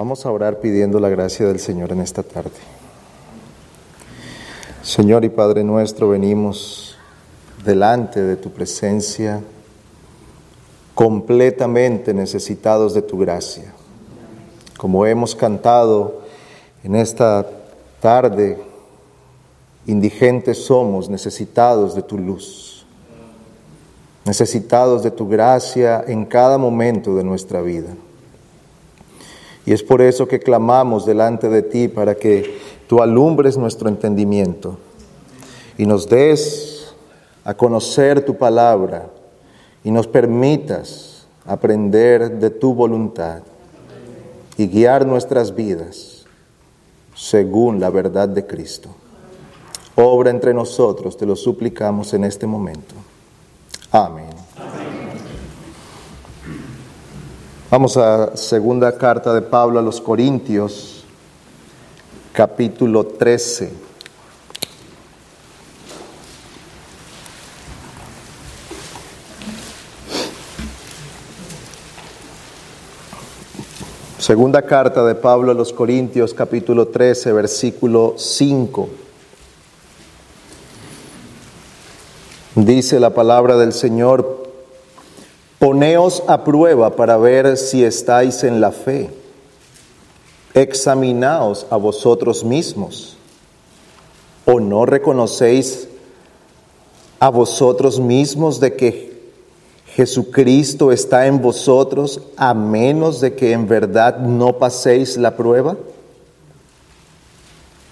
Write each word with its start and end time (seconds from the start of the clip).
Vamos 0.00 0.24
a 0.24 0.30
orar 0.30 0.60
pidiendo 0.60 0.98
la 0.98 1.10
gracia 1.10 1.46
del 1.46 1.60
Señor 1.60 1.92
en 1.92 2.00
esta 2.00 2.22
tarde. 2.22 2.56
Señor 4.82 5.26
y 5.26 5.28
Padre 5.28 5.62
nuestro, 5.62 6.08
venimos 6.08 6.96
delante 7.66 8.22
de 8.22 8.36
tu 8.36 8.50
presencia 8.50 9.42
completamente 10.94 12.14
necesitados 12.14 12.94
de 12.94 13.02
tu 13.02 13.18
gracia. 13.18 13.74
Como 14.78 15.04
hemos 15.04 15.34
cantado 15.34 16.22
en 16.82 16.96
esta 16.96 17.46
tarde, 18.00 18.56
indigentes 19.84 20.64
somos, 20.64 21.10
necesitados 21.10 21.94
de 21.94 22.00
tu 22.00 22.16
luz, 22.16 22.86
necesitados 24.24 25.02
de 25.02 25.10
tu 25.10 25.28
gracia 25.28 26.02
en 26.08 26.24
cada 26.24 26.56
momento 26.56 27.16
de 27.16 27.22
nuestra 27.22 27.60
vida. 27.60 27.90
Y 29.66 29.72
es 29.72 29.82
por 29.82 30.00
eso 30.02 30.26
que 30.26 30.40
clamamos 30.40 31.06
delante 31.06 31.48
de 31.48 31.62
ti 31.62 31.88
para 31.88 32.14
que 32.14 32.58
tú 32.86 33.02
alumbres 33.02 33.56
nuestro 33.56 33.88
entendimiento 33.88 34.78
y 35.76 35.86
nos 35.86 36.08
des 36.08 36.94
a 37.44 37.54
conocer 37.54 38.24
tu 38.24 38.36
palabra 38.36 39.08
y 39.84 39.90
nos 39.90 40.06
permitas 40.06 41.26
aprender 41.44 42.38
de 42.38 42.50
tu 42.50 42.74
voluntad 42.74 43.42
y 44.56 44.66
guiar 44.66 45.06
nuestras 45.06 45.54
vidas 45.54 46.26
según 47.14 47.80
la 47.80 47.90
verdad 47.90 48.28
de 48.28 48.46
Cristo. 48.46 48.90
Obra 49.96 50.30
entre 50.30 50.54
nosotros, 50.54 51.16
te 51.16 51.26
lo 51.26 51.36
suplicamos 51.36 52.14
en 52.14 52.24
este 52.24 52.46
momento. 52.46 52.94
Amén. 53.90 54.29
Vamos 57.70 57.96
a 57.96 58.36
segunda 58.36 58.98
carta 58.98 59.32
de 59.32 59.42
Pablo 59.42 59.78
a 59.78 59.82
los 59.82 60.00
Corintios, 60.00 61.04
capítulo 62.32 63.06
13. 63.06 63.70
Segunda 74.18 74.62
carta 74.62 75.04
de 75.04 75.14
Pablo 75.14 75.52
a 75.52 75.54
los 75.54 75.72
Corintios, 75.72 76.34
capítulo 76.34 76.88
13, 76.88 77.32
versículo 77.32 78.14
5. 78.16 78.88
Dice 82.56 82.98
la 82.98 83.10
palabra 83.10 83.56
del 83.56 83.72
Señor, 83.72 84.39
Poneos 85.60 86.22
a 86.26 86.42
prueba 86.42 86.96
para 86.96 87.18
ver 87.18 87.58
si 87.58 87.84
estáis 87.84 88.44
en 88.44 88.62
la 88.62 88.72
fe. 88.72 89.10
Examinaos 90.54 91.66
a 91.68 91.76
vosotros 91.76 92.42
mismos. 92.42 93.18
¿O 94.46 94.58
no 94.58 94.86
reconocéis 94.86 95.86
a 97.18 97.28
vosotros 97.28 98.00
mismos 98.00 98.58
de 98.58 98.74
que 98.74 99.20
Jesucristo 99.88 100.92
está 100.92 101.26
en 101.26 101.42
vosotros 101.42 102.22
a 102.38 102.54
menos 102.54 103.20
de 103.20 103.34
que 103.34 103.52
en 103.52 103.68
verdad 103.68 104.18
no 104.18 104.54
paséis 104.54 105.18
la 105.18 105.36
prueba? 105.36 105.76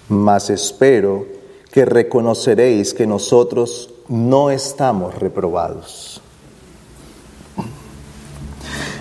Mas 0.07 0.49
espero 0.49 1.27
que 1.71 1.85
reconoceréis 1.85 2.95
que 2.95 3.05
nosotros 3.05 3.91
no 4.07 4.49
estamos 4.49 5.13
reprobados. 5.13 6.18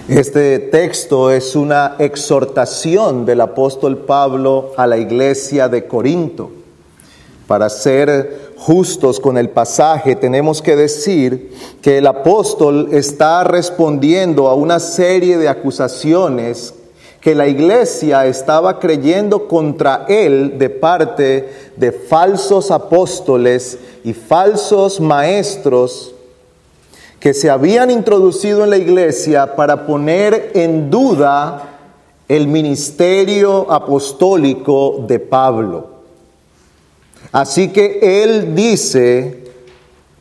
Este 0.09 0.59
texto 0.59 1.31
es 1.31 1.55
una 1.55 1.97
exhortación 1.99 3.27
del 3.27 3.43
apóstol 3.43 3.99
Pablo 3.99 4.73
a 4.79 4.87
la 4.87 4.97
iglesia 4.97 5.69
de 5.69 5.85
Corinto. 5.85 6.51
Para 7.47 7.69
ser 7.69 8.53
justos 8.57 9.21
con 9.21 9.37
el 9.37 9.51
pasaje, 9.51 10.17
tenemos 10.17 10.63
que 10.63 10.77
decir 10.77 11.53
que 11.83 11.99
el 11.99 12.07
apóstol 12.07 12.89
está 12.93 13.45
respondiendo 13.45 14.49
a 14.49 14.55
una 14.55 14.81
serie 14.81 15.37
de 15.37 15.51
acusaciones 15.51 16.73
que 17.21 17.35
la 17.35 17.47
iglesia 17.47 18.25
estaba 18.25 18.81
creyendo 18.81 19.47
contra 19.47 20.07
él 20.09 20.55
de 20.57 20.71
parte 20.71 21.51
de 21.77 21.93
falsos 21.93 22.71
apóstoles 22.71 23.77
y 24.05 24.15
falsos 24.15 25.01
maestros 25.01 26.15
que 27.21 27.35
se 27.35 27.51
habían 27.51 27.91
introducido 27.91 28.65
en 28.65 28.71
la 28.71 28.77
iglesia 28.77 29.57
para 29.57 29.87
poner 29.87 30.53
en 30.55 30.91
duda 30.91 31.79
el 32.29 32.47
ministerio 32.47 33.71
apostólico 33.73 35.05
de 35.07 35.19
Pablo. 35.19 35.99
Así 37.33 37.69
que 37.69 38.23
él 38.23 38.55
dice, 38.55 39.45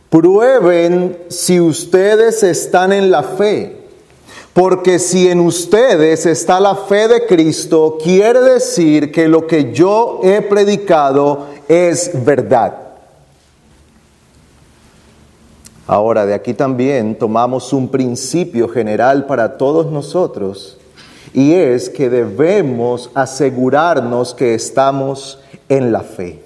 prueben 0.10 1.18
si 1.30 1.60
ustedes 1.60 2.44
están 2.44 2.94
en 2.94 3.12
la 3.12 3.24
fe, 3.24 3.78
porque 4.54 4.98
si 4.98 5.30
en 5.30 5.42
ustedes 5.42 6.26
está 6.26 6.60
la 6.60 6.76
fe 6.76 7.08
de 7.08 7.28
Cristo, 7.28 7.98
quiere 8.04 8.42
decir 8.42 9.12
que 9.12 9.28
lo 9.28 9.46
que 9.46 9.72
yo 9.72 10.22
he 10.24 10.42
predicado 10.42 11.46
es 11.68 12.12
verdad. 12.26 12.87
Ahora, 15.88 16.26
de 16.26 16.34
aquí 16.34 16.54
también 16.54 17.18
tomamos 17.18 17.72
un 17.72 17.88
principio 17.88 18.68
general 18.68 19.26
para 19.26 19.58
todos 19.58 19.90
nosotros 19.90 20.78
y 21.34 21.54
es 21.54 21.90
que 21.90 22.10
debemos 22.10 23.10
asegurarnos 23.14 24.34
que 24.34 24.54
estamos 24.54 25.40
en 25.70 25.94
la 25.94 26.02
fe, 26.02 26.42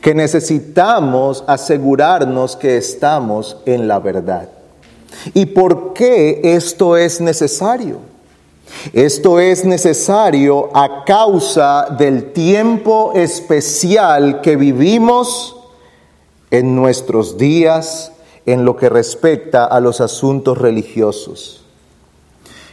que 0.00 0.14
necesitamos 0.14 1.42
asegurarnos 1.48 2.54
que 2.54 2.76
estamos 2.76 3.56
en 3.66 3.88
la 3.88 3.98
verdad. 3.98 4.48
¿Y 5.34 5.46
por 5.46 5.92
qué 5.92 6.40
esto 6.44 6.96
es 6.96 7.20
necesario? 7.20 7.98
Esto 8.92 9.40
es 9.40 9.64
necesario 9.64 10.70
a 10.76 11.04
causa 11.04 11.88
del 11.98 12.32
tiempo 12.32 13.12
especial 13.14 14.40
que 14.42 14.54
vivimos 14.54 15.56
en 16.52 16.76
nuestros 16.76 17.36
días 17.36 18.12
en 18.52 18.64
lo 18.64 18.76
que 18.76 18.88
respecta 18.88 19.66
a 19.66 19.78
los 19.78 20.00
asuntos 20.00 20.56
religiosos. 20.56 21.62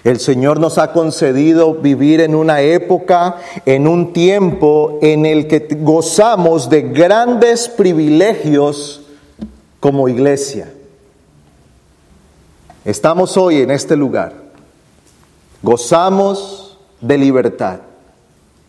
El 0.05 0.19
Señor 0.19 0.59
nos 0.59 0.77
ha 0.77 0.93
concedido 0.93 1.73
vivir 1.73 2.21
en 2.21 2.33
una 2.33 2.61
época, 2.61 3.37
en 3.65 3.87
un 3.87 4.13
tiempo 4.13 4.99
en 5.01 5.25
el 5.25 5.47
que 5.47 5.67
gozamos 5.81 6.69
de 6.69 6.83
grandes 6.83 7.67
privilegios 7.67 9.01
como 9.81 10.07
iglesia. 10.07 10.71
Estamos 12.85 13.35
hoy 13.35 13.57
en 13.57 13.71
este 13.71 13.97
lugar. 13.97 14.33
Gozamos 15.61 16.77
de 17.01 17.17
libertad. 17.17 17.79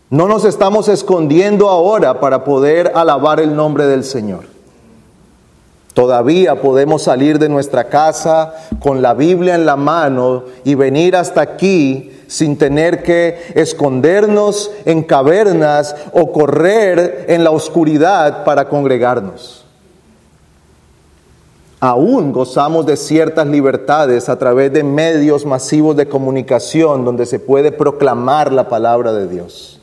No 0.09 0.27
nos 0.27 0.43
estamos 0.43 0.89
escondiendo 0.89 1.69
ahora 1.69 2.19
para 2.19 2.43
poder 2.43 2.91
alabar 2.95 3.39
el 3.39 3.55
nombre 3.55 3.85
del 3.85 4.03
Señor. 4.03 4.56
Todavía 5.97 6.61
podemos 6.61 7.01
salir 7.01 7.39
de 7.39 7.49
nuestra 7.49 7.85
casa 7.85 8.53
con 8.79 9.01
la 9.01 9.15
Biblia 9.15 9.55
en 9.55 9.65
la 9.65 9.75
mano 9.75 10.43
y 10.63 10.75
venir 10.75 11.15
hasta 11.15 11.41
aquí 11.41 12.11
sin 12.27 12.55
tener 12.55 13.01
que 13.01 13.39
escondernos 13.55 14.69
en 14.85 15.01
cavernas 15.01 15.95
o 16.13 16.31
correr 16.31 17.25
en 17.29 17.43
la 17.43 17.49
oscuridad 17.49 18.43
para 18.43 18.69
congregarnos. 18.69 19.65
Aún 21.79 22.31
gozamos 22.31 22.85
de 22.85 22.95
ciertas 22.95 23.47
libertades 23.47 24.29
a 24.29 24.37
través 24.37 24.71
de 24.71 24.83
medios 24.83 25.47
masivos 25.47 25.97
de 25.97 26.07
comunicación 26.07 27.05
donde 27.05 27.25
se 27.25 27.39
puede 27.39 27.71
proclamar 27.71 28.53
la 28.53 28.69
palabra 28.69 29.13
de 29.13 29.27
Dios. 29.27 29.81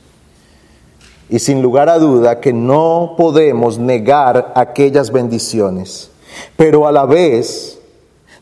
Y 1.28 1.40
sin 1.40 1.62
lugar 1.62 1.88
a 1.88 1.98
duda 1.98 2.38
que 2.38 2.52
no 2.52 3.14
podemos 3.16 3.78
negar 3.78 4.52
aquellas 4.54 5.10
bendiciones. 5.10 6.12
Pero 6.56 6.86
a 6.86 6.92
la 6.92 7.06
vez, 7.06 7.78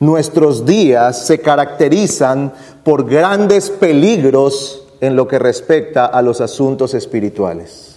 nuestros 0.01 0.65
días 0.67 1.27
se 1.27 1.41
caracterizan 1.41 2.53
por 2.85 3.09
grandes 3.09 3.71
peligros 3.71 4.85
en 5.01 5.17
lo 5.17 5.27
que 5.27 5.39
respecta 5.39 6.07
a 6.07 6.23
los 6.23 6.41
asuntos 6.41 6.95
espirituales. 6.95 7.97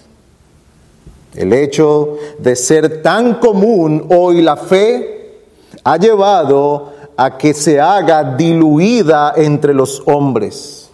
El 1.35 1.51
hecho 1.53 2.17
de 2.39 2.55
ser 2.55 3.01
tan 3.01 3.35
común 3.35 4.07
hoy 4.09 4.41
la 4.41 4.55
fe 4.55 5.39
ha 5.83 5.97
llevado 5.97 6.93
a 7.17 7.37
que 7.37 7.53
se 7.53 7.79
haga 7.79 8.35
diluida 8.35 9.33
entre 9.35 9.73
los 9.73 10.01
hombres. 10.05 10.89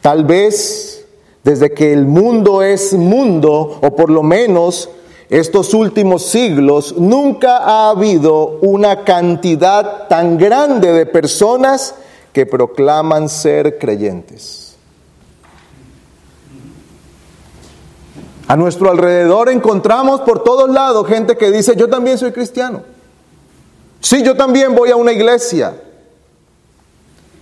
Tal 0.00 0.24
vez 0.24 0.98
desde 1.42 1.72
que 1.72 1.92
el 1.92 2.04
mundo 2.04 2.62
es 2.62 2.92
mundo, 2.92 3.78
o 3.82 3.96
por 3.96 4.10
lo 4.10 4.22
menos 4.22 4.90
estos 5.30 5.74
últimos 5.74 6.24
siglos 6.26 6.94
nunca 6.96 7.58
ha 7.58 7.90
habido 7.90 8.58
una 8.62 9.04
cantidad 9.04 10.08
tan 10.08 10.38
grande 10.38 10.92
de 10.92 11.04
personas 11.04 11.94
que 12.32 12.46
proclaman 12.46 13.28
ser 13.28 13.78
creyentes. 13.78 14.76
A 18.46 18.56
nuestro 18.56 18.90
alrededor 18.90 19.50
encontramos 19.50 20.22
por 20.22 20.42
todos 20.42 20.70
lados 20.70 21.06
gente 21.06 21.36
que 21.36 21.50
dice, 21.50 21.76
yo 21.76 21.88
también 21.88 22.16
soy 22.16 22.32
cristiano. 22.32 22.82
Sí, 24.00 24.22
yo 24.22 24.34
también 24.34 24.74
voy 24.74 24.90
a 24.90 24.96
una 24.96 25.12
iglesia. 25.12 25.74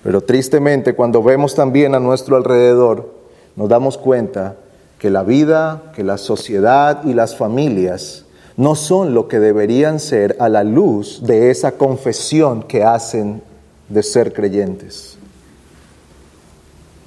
Pero 0.02 0.20
tristemente 0.20 0.94
cuando 0.94 1.22
vemos 1.22 1.54
también 1.54 1.94
a 1.94 2.00
nuestro 2.00 2.36
alrededor, 2.36 3.08
nos 3.54 3.68
damos 3.68 3.96
cuenta 3.96 4.56
que 4.98 5.10
la 5.10 5.22
vida, 5.22 5.92
que 5.94 6.04
la 6.04 6.18
sociedad 6.18 7.04
y 7.04 7.12
las 7.12 7.36
familias 7.36 8.24
no 8.56 8.74
son 8.74 9.12
lo 9.12 9.28
que 9.28 9.38
deberían 9.38 10.00
ser 10.00 10.36
a 10.40 10.48
la 10.48 10.64
luz 10.64 11.22
de 11.22 11.50
esa 11.50 11.72
confesión 11.72 12.62
que 12.62 12.84
hacen 12.84 13.42
de 13.88 14.02
ser 14.02 14.32
creyentes. 14.32 15.18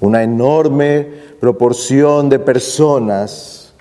Una 0.00 0.22
enorme 0.22 1.08
proporción 1.40 2.28
de 2.28 2.38
personas 2.38 3.72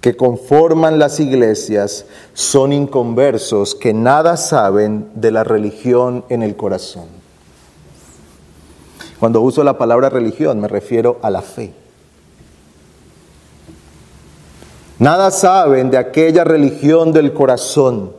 que 0.00 0.16
conforman 0.16 0.98
las 0.98 1.18
iglesias 1.18 2.04
son 2.34 2.72
inconversos 2.72 3.74
que 3.74 3.92
nada 3.92 4.36
saben 4.36 5.08
de 5.14 5.32
la 5.32 5.42
religión 5.42 6.24
en 6.28 6.42
el 6.42 6.56
corazón. 6.56 7.06
Cuando 9.18 9.40
uso 9.40 9.64
la 9.64 9.78
palabra 9.78 10.10
religión 10.10 10.60
me 10.60 10.68
refiero 10.68 11.18
a 11.22 11.30
la 11.30 11.42
fe. 11.42 11.72
Nada 14.98 15.30
saben 15.30 15.90
de 15.90 15.98
aquella 15.98 16.42
religión 16.42 17.12
del 17.12 17.32
corazón. 17.32 18.12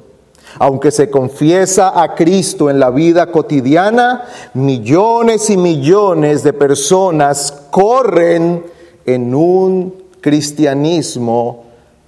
Aunque 0.57 0.91
se 0.91 1.09
confiesa 1.09 2.01
a 2.01 2.15
Cristo 2.15 2.69
en 2.69 2.79
la 2.79 2.89
vida 2.89 3.31
cotidiana, 3.31 4.25
millones 4.53 5.49
y 5.49 5.57
millones 5.57 6.43
de 6.43 6.53
personas 6.53 7.67
corren 7.69 8.65
en 9.05 9.35
un 9.35 9.93
cristianismo 10.21 11.65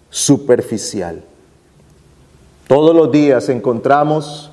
superficial. 0.09 1.23
Todos 2.67 2.95
los 2.95 3.11
días 3.11 3.49
encontramos 3.49 4.51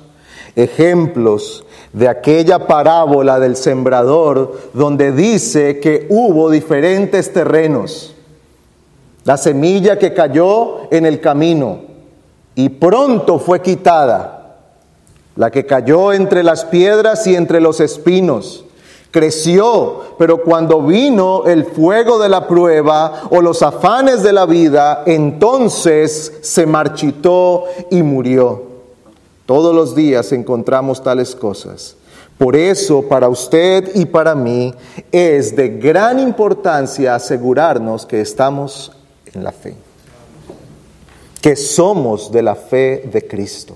ejemplos 0.55 1.65
de 1.93 2.09
aquella 2.09 2.67
parábola 2.67 3.39
del 3.39 3.55
sembrador 3.55 4.59
donde 4.73 5.11
dice 5.11 5.79
que 5.79 6.05
hubo 6.09 6.49
diferentes 6.49 7.33
terrenos 7.33 8.15
la 9.23 9.37
semilla 9.37 9.99
que 9.99 10.13
cayó 10.13 10.91
en 10.91 11.05
el 11.05 11.19
camino 11.19 11.79
y 12.55 12.69
pronto 12.69 13.39
fue 13.39 13.61
quitada, 13.61 14.57
la 15.35 15.51
que 15.51 15.65
cayó 15.65 16.13
entre 16.13 16.43
las 16.43 16.65
piedras 16.65 17.25
y 17.27 17.35
entre 17.35 17.61
los 17.61 17.79
espinos. 17.79 18.65
Creció, 19.11 20.01
pero 20.19 20.43
cuando 20.43 20.83
vino 20.83 21.45
el 21.45 21.65
fuego 21.65 22.19
de 22.19 22.29
la 22.29 22.47
prueba 22.47 23.23
o 23.31 23.41
los 23.41 23.63
afanes 23.63 24.21
de 24.21 24.33
la 24.33 24.45
vida, 24.45 25.03
entonces 25.05 26.39
se 26.41 26.65
marchitó 26.65 27.63
y 27.89 28.03
murió. 28.03 28.63
Todos 29.47 29.73
los 29.73 29.95
días 29.95 30.31
encontramos 30.31 31.01
tales 31.01 31.35
cosas. 31.35 31.95
Por 32.37 32.55
eso, 32.55 33.01
para 33.01 33.29
usted 33.29 33.95
y 33.95 34.05
para 34.05 34.35
mí, 34.35 34.73
es 35.11 35.55
de 35.55 35.69
gran 35.69 36.19
importancia 36.19 37.15
asegurarnos 37.15 38.05
que 38.05 38.21
estamos 38.21 38.91
en 39.33 39.43
la 39.43 39.51
fe. 39.51 39.75
Que 41.41 41.55
somos 41.55 42.31
de 42.31 42.41
la 42.41 42.55
fe 42.55 43.09
de 43.11 43.27
Cristo. 43.27 43.75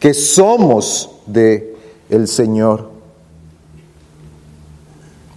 Que 0.00 0.14
somos 0.14 1.10
de 1.26 1.76
el 2.08 2.28
Señor. 2.28 2.90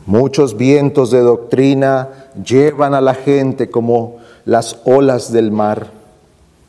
Muchos 0.05 0.57
vientos 0.57 1.11
de 1.11 1.19
doctrina 1.19 2.09
llevan 2.43 2.93
a 2.93 3.01
la 3.01 3.13
gente 3.13 3.69
como 3.69 4.17
las 4.45 4.79
olas 4.85 5.31
del 5.31 5.51
mar. 5.51 5.91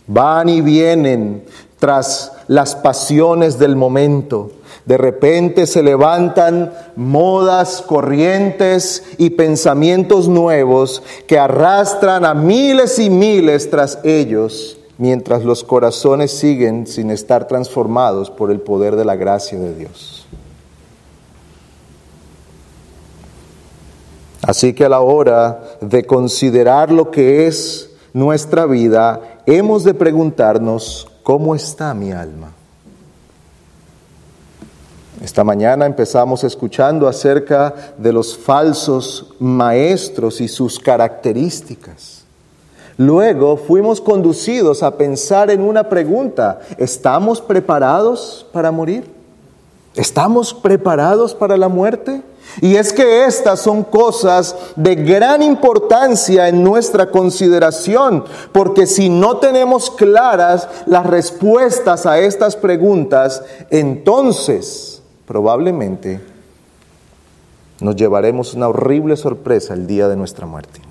Van 0.06 0.48
y 0.48 0.60
vienen 0.60 1.44
tras 1.78 2.32
las 2.48 2.76
pasiones 2.76 3.58
del 3.58 3.76
momento 3.76 4.52
de 4.84 4.96
repente 4.96 5.66
se 5.66 5.82
levantan 5.82 6.72
modas, 6.96 7.82
corrientes 7.82 9.04
y 9.16 9.30
pensamientos 9.30 10.28
nuevos 10.28 11.02
que 11.26 11.38
arrastran 11.38 12.24
a 12.24 12.34
miles 12.34 12.98
y 12.98 13.08
miles 13.08 13.70
tras 13.70 14.00
ellos, 14.02 14.78
mientras 14.98 15.44
los 15.44 15.62
corazones 15.62 16.32
siguen 16.32 16.86
sin 16.86 17.10
estar 17.10 17.46
transformados 17.46 18.30
por 18.30 18.50
el 18.50 18.60
poder 18.60 18.96
de 18.96 19.04
la 19.04 19.14
gracia 19.14 19.58
de 19.58 19.74
Dios. 19.74 20.26
Así 24.42 24.72
que 24.72 24.84
a 24.84 24.88
la 24.88 25.00
hora 25.00 25.62
de 25.80 26.04
considerar 26.04 26.90
lo 26.90 27.12
que 27.12 27.46
es 27.46 27.90
nuestra 28.12 28.66
vida, 28.66 29.40
hemos 29.46 29.84
de 29.84 29.94
preguntarnos, 29.94 31.06
¿cómo 31.22 31.54
está 31.54 31.94
mi 31.94 32.10
alma? 32.10 32.52
Esta 35.22 35.44
mañana 35.44 35.86
empezamos 35.86 36.42
escuchando 36.42 37.06
acerca 37.06 37.72
de 37.96 38.12
los 38.12 38.36
falsos 38.36 39.32
maestros 39.38 40.40
y 40.40 40.48
sus 40.48 40.80
características. 40.80 42.24
Luego 42.96 43.56
fuimos 43.56 44.00
conducidos 44.00 44.82
a 44.82 44.96
pensar 44.96 45.48
en 45.52 45.62
una 45.62 45.88
pregunta, 45.88 46.60
¿estamos 46.76 47.40
preparados 47.40 48.44
para 48.52 48.72
morir? 48.72 49.08
¿Estamos 49.94 50.52
preparados 50.52 51.34
para 51.34 51.56
la 51.56 51.68
muerte? 51.68 52.22
Y 52.60 52.74
es 52.74 52.92
que 52.92 53.24
estas 53.24 53.60
son 53.60 53.84
cosas 53.84 54.56
de 54.74 54.96
gran 54.96 55.40
importancia 55.40 56.48
en 56.48 56.64
nuestra 56.64 57.12
consideración, 57.12 58.24
porque 58.50 58.88
si 58.88 59.08
no 59.08 59.36
tenemos 59.36 59.88
claras 59.88 60.66
las 60.86 61.06
respuestas 61.06 62.06
a 62.06 62.18
estas 62.18 62.56
preguntas, 62.56 63.44
entonces 63.70 64.91
probablemente 65.32 66.20
nos 67.80 67.96
llevaremos 67.96 68.52
una 68.52 68.68
horrible 68.68 69.16
sorpresa 69.16 69.72
el 69.72 69.86
día 69.86 70.06
de 70.06 70.14
nuestra 70.14 70.44
muerte. 70.44 70.82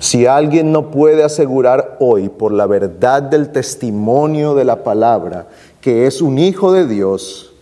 Si 0.00 0.26
alguien 0.26 0.72
no 0.72 0.90
puede 0.90 1.22
asegurar 1.22 1.98
hoy 2.00 2.28
por 2.30 2.50
la 2.50 2.66
verdad 2.66 3.22
del 3.22 3.52
testimonio 3.52 4.56
de 4.56 4.64
la 4.64 4.82
palabra 4.82 5.46
que 5.80 6.08
es 6.08 6.20
un 6.20 6.36
hijo 6.36 6.72
de 6.72 6.88
Dios, 6.88 7.52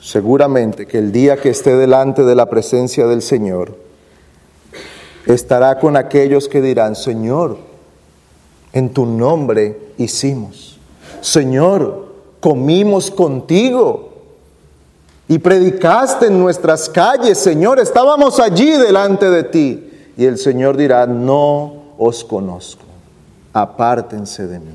seguramente 0.00 0.88
que 0.88 0.98
el 0.98 1.12
día 1.12 1.36
que 1.36 1.50
esté 1.50 1.76
delante 1.76 2.24
de 2.24 2.34
la 2.34 2.46
presencia 2.46 3.06
del 3.06 3.22
Señor, 3.22 3.76
estará 5.24 5.78
con 5.78 5.96
aquellos 5.96 6.48
que 6.48 6.60
dirán, 6.60 6.96
Señor, 6.96 7.58
en 8.72 8.92
tu 8.92 9.06
nombre 9.06 9.92
hicimos. 9.98 10.80
Señor, 11.20 12.07
comimos 12.40 13.10
contigo 13.10 14.08
y 15.28 15.38
predicaste 15.38 16.26
en 16.26 16.38
nuestras 16.38 16.88
calles, 16.88 17.38
Señor, 17.38 17.78
estábamos 17.78 18.40
allí 18.40 18.70
delante 18.70 19.28
de 19.30 19.44
ti. 19.44 19.90
Y 20.16 20.24
el 20.24 20.38
Señor 20.38 20.76
dirá, 20.76 21.06
no 21.06 21.74
os 21.98 22.24
conozco, 22.24 22.82
apártense 23.52 24.46
de 24.46 24.58
mí. 24.58 24.74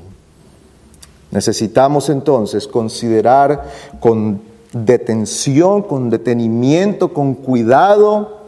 Necesitamos 1.30 2.08
entonces 2.08 2.68
considerar 2.68 3.64
con 3.98 4.40
detención, 4.72 5.82
con 5.82 6.08
detenimiento, 6.08 7.12
con 7.12 7.34
cuidado 7.34 8.44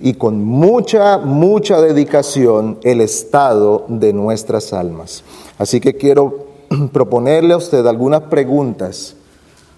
y 0.00 0.14
con 0.14 0.42
mucha, 0.42 1.18
mucha 1.18 1.80
dedicación 1.80 2.78
el 2.82 3.00
estado 3.02 3.84
de 3.88 4.12
nuestras 4.12 4.72
almas. 4.72 5.22
Así 5.58 5.80
que 5.80 5.96
quiero 5.96 6.51
proponerle 6.92 7.54
a 7.54 7.56
usted 7.56 7.86
algunas 7.86 8.22
preguntas 8.22 9.16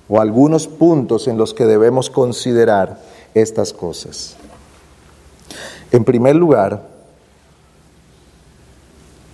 o 0.08 0.20
algunos 0.20 0.66
puntos 0.66 1.28
en 1.28 1.38
los 1.38 1.54
que 1.54 1.64
debemos 1.64 2.10
considerar 2.10 3.00
estas 3.34 3.72
cosas. 3.72 4.36
En 5.90 6.04
primer 6.04 6.36
lugar, 6.36 6.82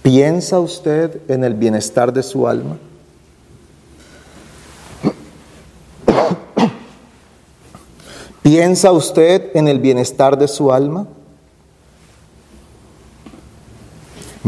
¿piensa 0.03 0.61
usted 0.61 1.21
en 1.29 1.45
el 1.45 1.55
bienestar 1.55 2.13
de 2.13 2.23
su 2.23 2.47
alma? 2.47 2.79
¿Piensa 8.43 8.93
usted 8.93 9.51
en 9.55 9.69
el 9.69 9.81
bienestar 9.81 10.39
de 10.39 10.49
su 10.49 10.73
alma? 10.73 11.07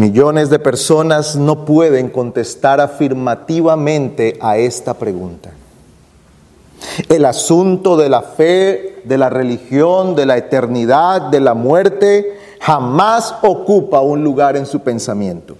Millones 0.02 0.50
de 0.50 0.58
personas 0.58 1.36
no 1.36 1.64
pueden 1.64 2.08
contestar 2.08 2.80
afirmativamente 2.80 4.36
a 4.40 4.56
esta 4.56 4.94
pregunta. 4.94 5.52
El 7.08 7.24
asunto 7.24 7.96
de 7.96 8.08
la 8.08 8.22
fe, 8.22 9.00
de 9.04 9.16
la 9.16 9.30
religión, 9.30 10.16
de 10.16 10.26
la 10.26 10.36
eternidad, 10.36 11.30
de 11.30 11.38
la 11.38 11.54
muerte, 11.54 12.36
jamás 12.58 13.32
ocupa 13.42 14.00
un 14.00 14.24
lugar 14.24 14.56
en 14.56 14.66
su 14.66 14.80
pensamiento. 14.80 15.56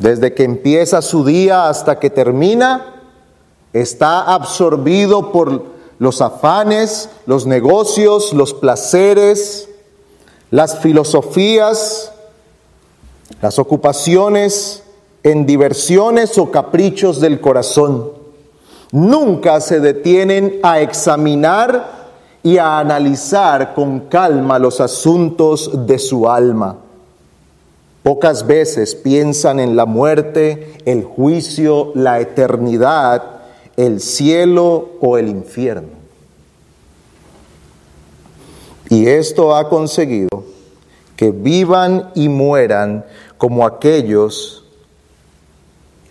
Desde 0.00 0.34
que 0.34 0.42
empieza 0.42 1.00
su 1.00 1.24
día 1.24 1.68
hasta 1.68 2.00
que 2.00 2.10
termina, 2.10 3.04
está 3.72 4.34
absorbido 4.34 5.30
por 5.30 5.62
los 6.00 6.20
afanes, 6.20 7.08
los 7.26 7.46
negocios, 7.46 8.32
los 8.32 8.52
placeres, 8.52 9.68
las 10.50 10.80
filosofías, 10.80 12.14
las 13.40 13.58
ocupaciones 13.58 14.82
en 15.22 15.46
diversiones 15.46 16.36
o 16.38 16.50
caprichos 16.50 17.20
del 17.20 17.40
corazón. 17.40 18.12
Nunca 18.92 19.60
se 19.60 19.80
detienen 19.80 20.58
a 20.62 20.80
examinar 20.80 22.00
y 22.42 22.58
a 22.58 22.78
analizar 22.78 23.74
con 23.74 24.00
calma 24.00 24.58
los 24.58 24.80
asuntos 24.80 25.86
de 25.86 25.98
su 25.98 26.28
alma. 26.28 26.78
Pocas 28.02 28.46
veces 28.46 28.94
piensan 28.94 29.60
en 29.60 29.76
la 29.76 29.84
muerte, 29.84 30.74
el 30.86 31.04
juicio, 31.04 31.92
la 31.94 32.20
eternidad, 32.20 33.22
el 33.76 34.00
cielo 34.00 34.88
o 35.00 35.18
el 35.18 35.28
infierno. 35.28 36.00
Y 38.88 39.06
esto 39.06 39.54
ha 39.54 39.68
conseguido 39.68 40.44
que 41.20 41.32
vivan 41.32 42.12
y 42.14 42.30
mueran 42.30 43.04
como 43.36 43.66
aquellos 43.66 44.64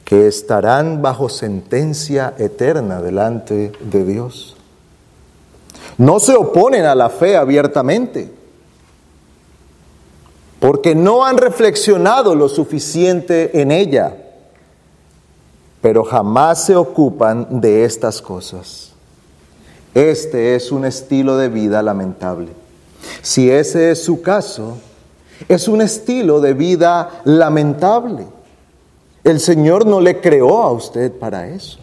que 0.06 0.28
estarán 0.28 1.02
bajo 1.02 1.30
sentencia 1.30 2.36
eterna 2.38 3.02
delante 3.02 3.72
de 3.80 4.06
Dios. 4.06 4.56
No 5.98 6.20
se 6.20 6.36
oponen 6.36 6.86
a 6.86 6.94
la 6.94 7.10
fe 7.10 7.36
abiertamente, 7.36 8.32
porque 10.60 10.94
no 10.94 11.26
han 11.26 11.40
reflexionado 11.40 12.36
lo 12.36 12.48
suficiente 12.48 13.64
en 13.64 13.72
ella, 13.72 14.16
pero 15.82 16.04
jamás 16.04 16.66
se 16.66 16.76
ocupan 16.76 17.60
de 17.60 17.84
estas 17.84 18.22
cosas. 18.22 18.92
Este 19.96 20.54
es 20.54 20.72
un 20.72 20.86
estilo 20.86 21.36
de 21.36 21.50
vida 21.50 21.82
lamentable. 21.82 22.50
Si 23.24 23.50
ese 23.50 23.90
es 23.90 24.04
su 24.04 24.22
caso, 24.22 24.78
es 25.48 25.68
un 25.68 25.82
estilo 25.82 26.42
de 26.42 26.54
vida 26.54 27.22
lamentable. 27.24 28.28
El 29.24 29.40
Señor 29.40 29.86
no 29.86 30.02
le 30.02 30.20
creó 30.22 30.64
a 30.64 30.72
usted 30.72 31.12
para 31.12 31.48
eso. 31.48 31.80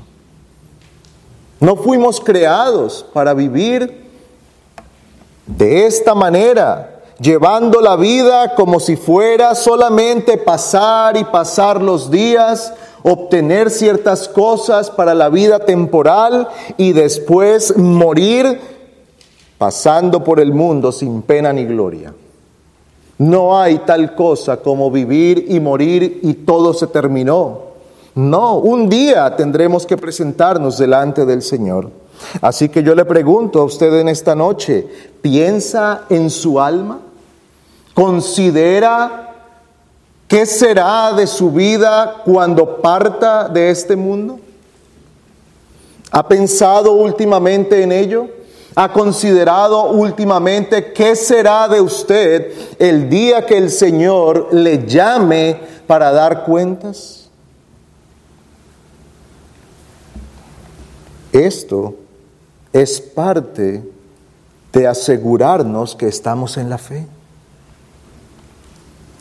No 1.61 1.77
fuimos 1.77 2.21
creados 2.21 3.07
para 3.13 3.33
vivir 3.33 4.05
de 5.47 5.87
esta 5.87 6.15
manera, 6.15 7.01
llevando 7.19 7.81
la 7.81 7.97
vida 7.97 8.55
como 8.55 8.81
si 8.81 8.97
fuera 8.97 9.55
solamente 9.55 10.37
pasar 10.37 11.17
y 11.17 11.25
pasar 11.25 11.81
los 11.81 12.11
días, 12.11 12.75
obtener 13.03 13.71
ciertas 13.71 14.29
cosas 14.29 14.91
para 14.91 15.15
la 15.15 15.29
vida 15.29 15.61
temporal 15.61 16.49
y 16.77 16.93
después 16.93 17.77
morir 17.79 18.61
pasando 19.57 20.25
por 20.25 20.41
el 20.41 20.53
mundo 20.53 20.93
sin 20.93 21.23
pena 21.23 21.53
ni 21.53 21.65
gloria. 21.65 22.13
No 23.19 23.59
hay 23.59 23.79
tal 23.79 24.15
cosa 24.15 24.59
como 24.59 24.91
vivir 24.91 25.47
y 25.49 25.59
morir 25.61 26.21
y 26.23 26.35
todo 26.35 26.75
se 26.75 26.87
terminó. 26.87 27.61
No, 28.15 28.57
un 28.59 28.89
día 28.89 29.35
tendremos 29.37 29.87
que 29.87 29.97
presentarnos 29.97 30.79
delante 30.79 31.25
del 31.25 31.43
Señor. 31.43 31.91
Así 32.41 32.69
que 32.69 32.83
yo 32.83 32.95
le 32.95 33.05
pregunto 33.05 33.61
a 33.61 33.65
usted 33.65 33.93
en 34.01 34.09
esta 34.09 34.35
noche, 34.35 34.87
¿piensa 35.21 36.05
en 36.09 36.31
su 36.31 36.61
alma? 36.61 37.01
¿Considera 37.95 39.35
qué 40.29 40.45
será 40.47 41.13
de 41.13 41.27
su 41.27 41.51
vida 41.51 42.23
cuando 42.25 42.81
parta 42.81 43.49
de 43.49 43.71
este 43.71 43.97
mundo? 43.97 44.39
¿Ha 46.11 46.27
pensado 46.27 46.93
últimamente 46.93 47.83
en 47.83 47.93
ello? 47.93 48.29
¿Ha 48.79 48.93
considerado 48.93 49.91
últimamente 49.91 50.93
qué 50.93 51.17
será 51.17 51.67
de 51.67 51.81
usted 51.81 52.53
el 52.79 53.09
día 53.09 53.47
que 53.47 53.57
el 53.57 53.71
Señor 53.71 54.49
le 54.53 54.87
llame 54.87 55.59
para 55.87 56.13
dar 56.13 56.45
cuentas? 56.45 57.31
Esto 61.33 61.95
es 62.71 63.01
parte 63.01 63.83
de 64.75 64.87
asegurarnos 64.87 65.97
que 65.97 66.09
estamos 66.09 66.59
en 66.59 66.69
la 66.69 66.77
fe. 66.77 67.07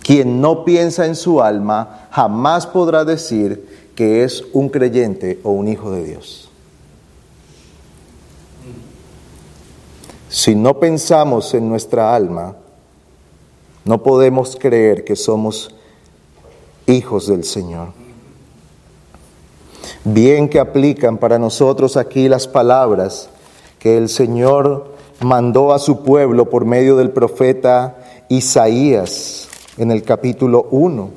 Quien 0.03 0.41
no 0.41 0.65
piensa 0.65 1.05
en 1.05 1.15
su 1.15 1.41
alma 1.41 2.07
jamás 2.11 2.67
podrá 2.67 3.05
decir 3.05 3.89
que 3.95 4.25
es 4.25 4.43
un 4.51 4.67
creyente 4.67 5.39
o 5.43 5.51
un 5.51 5.69
hijo 5.69 5.91
de 5.91 6.03
Dios. 6.03 6.44
Si 10.35 10.53
no 10.53 10.81
pensamos 10.81 11.53
en 11.53 11.69
nuestra 11.69 12.13
alma, 12.13 12.57
no 13.85 14.03
podemos 14.03 14.57
creer 14.59 15.05
que 15.05 15.15
somos 15.15 15.73
hijos 16.87 17.27
del 17.27 17.45
Señor. 17.45 17.93
Bien 20.03 20.49
que 20.49 20.59
aplican 20.59 21.19
para 21.19 21.39
nosotros 21.39 21.95
aquí 21.95 22.27
las 22.27 22.49
palabras 22.49 23.29
que 23.79 23.97
el 23.97 24.09
Señor 24.09 24.93
mandó 25.21 25.71
a 25.71 25.79
su 25.79 26.03
pueblo 26.03 26.49
por 26.49 26.65
medio 26.65 26.97
del 26.97 27.11
profeta 27.11 27.95
Isaías 28.27 29.47
en 29.77 29.89
el 29.89 30.03
capítulo 30.03 30.67
1. 30.69 31.11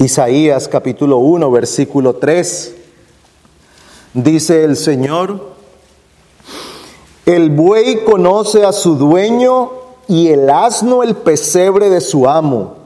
Isaías 0.00 0.66
capítulo 0.66 1.18
1, 1.18 1.48
versículo 1.52 2.16
3. 2.16 2.74
Dice 4.14 4.64
el 4.64 4.76
Señor, 4.76 5.52
el 7.26 7.50
buey 7.50 8.04
conoce 8.04 8.64
a 8.64 8.72
su 8.72 8.96
dueño 8.96 9.70
y 10.08 10.28
el 10.28 10.48
asno 10.48 11.02
el 11.02 11.14
pesebre 11.14 11.90
de 11.90 12.00
su 12.00 12.26
amo, 12.26 12.76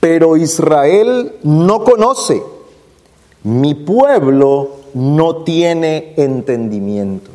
pero 0.00 0.38
Israel 0.38 1.34
no 1.42 1.84
conoce, 1.84 2.42
mi 3.42 3.74
pueblo 3.74 4.70
no 4.94 5.44
tiene 5.44 6.14
entendimiento. 6.16 7.30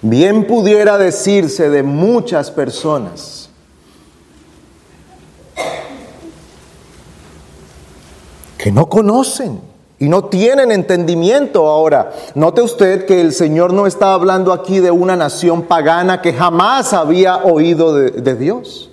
Bien 0.00 0.46
pudiera 0.46 0.96
decirse 0.96 1.68
de 1.68 1.82
muchas 1.82 2.50
personas, 2.50 3.50
que 8.56 8.72
no 8.72 8.88
conocen 8.88 9.60
y 9.98 10.08
no 10.08 10.24
tienen 10.26 10.72
entendimiento 10.72 11.66
ahora. 11.66 12.12
Note 12.34 12.62
usted 12.62 13.06
que 13.06 13.20
el 13.20 13.32
Señor 13.32 13.72
no 13.72 13.86
está 13.86 14.12
hablando 14.12 14.52
aquí 14.52 14.80
de 14.80 14.90
una 14.90 15.16
nación 15.16 15.62
pagana 15.62 16.20
que 16.20 16.32
jamás 16.32 16.92
había 16.92 17.38
oído 17.38 17.94
de, 17.94 18.10
de 18.10 18.34
Dios. 18.34 18.90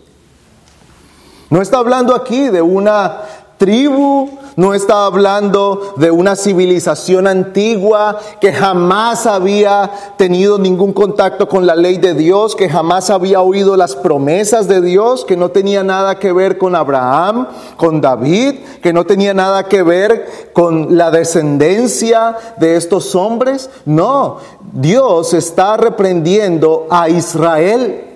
No 1.49 1.61
está 1.61 1.79
hablando 1.79 2.15
aquí 2.15 2.49
de 2.49 2.61
una 2.61 3.21
tribu, 3.63 4.27
no 4.57 4.73
está 4.73 5.05
hablando 5.05 5.93
de 5.95 6.11
una 6.11 6.35
civilización 6.35 7.27
antigua 7.27 8.19
que 8.41 8.51
jamás 8.51 9.25
había 9.25 9.89
tenido 10.17 10.59
ningún 10.59 10.91
contacto 10.91 11.47
con 11.47 11.65
la 11.65 11.77
ley 11.77 11.97
de 11.97 12.13
Dios, 12.13 12.57
que 12.57 12.67
jamás 12.67 13.09
había 13.09 13.39
oído 13.39 13.77
las 13.77 13.95
promesas 13.95 14.67
de 14.67 14.81
Dios, 14.81 15.23
que 15.23 15.37
no 15.37 15.51
tenía 15.51 15.81
nada 15.81 16.19
que 16.19 16.33
ver 16.33 16.57
con 16.57 16.75
Abraham, 16.75 17.47
con 17.77 18.01
David, 18.01 18.55
que 18.81 18.91
no 18.91 19.05
tenía 19.05 19.33
nada 19.33 19.69
que 19.69 19.81
ver 19.81 20.51
con 20.51 20.97
la 20.97 21.09
descendencia 21.09 22.35
de 22.57 22.75
estos 22.75 23.15
hombres. 23.15 23.69
No, 23.85 24.39
Dios 24.73 25.33
está 25.33 25.77
reprendiendo 25.77 26.85
a 26.89 27.07
Israel. 27.07 28.09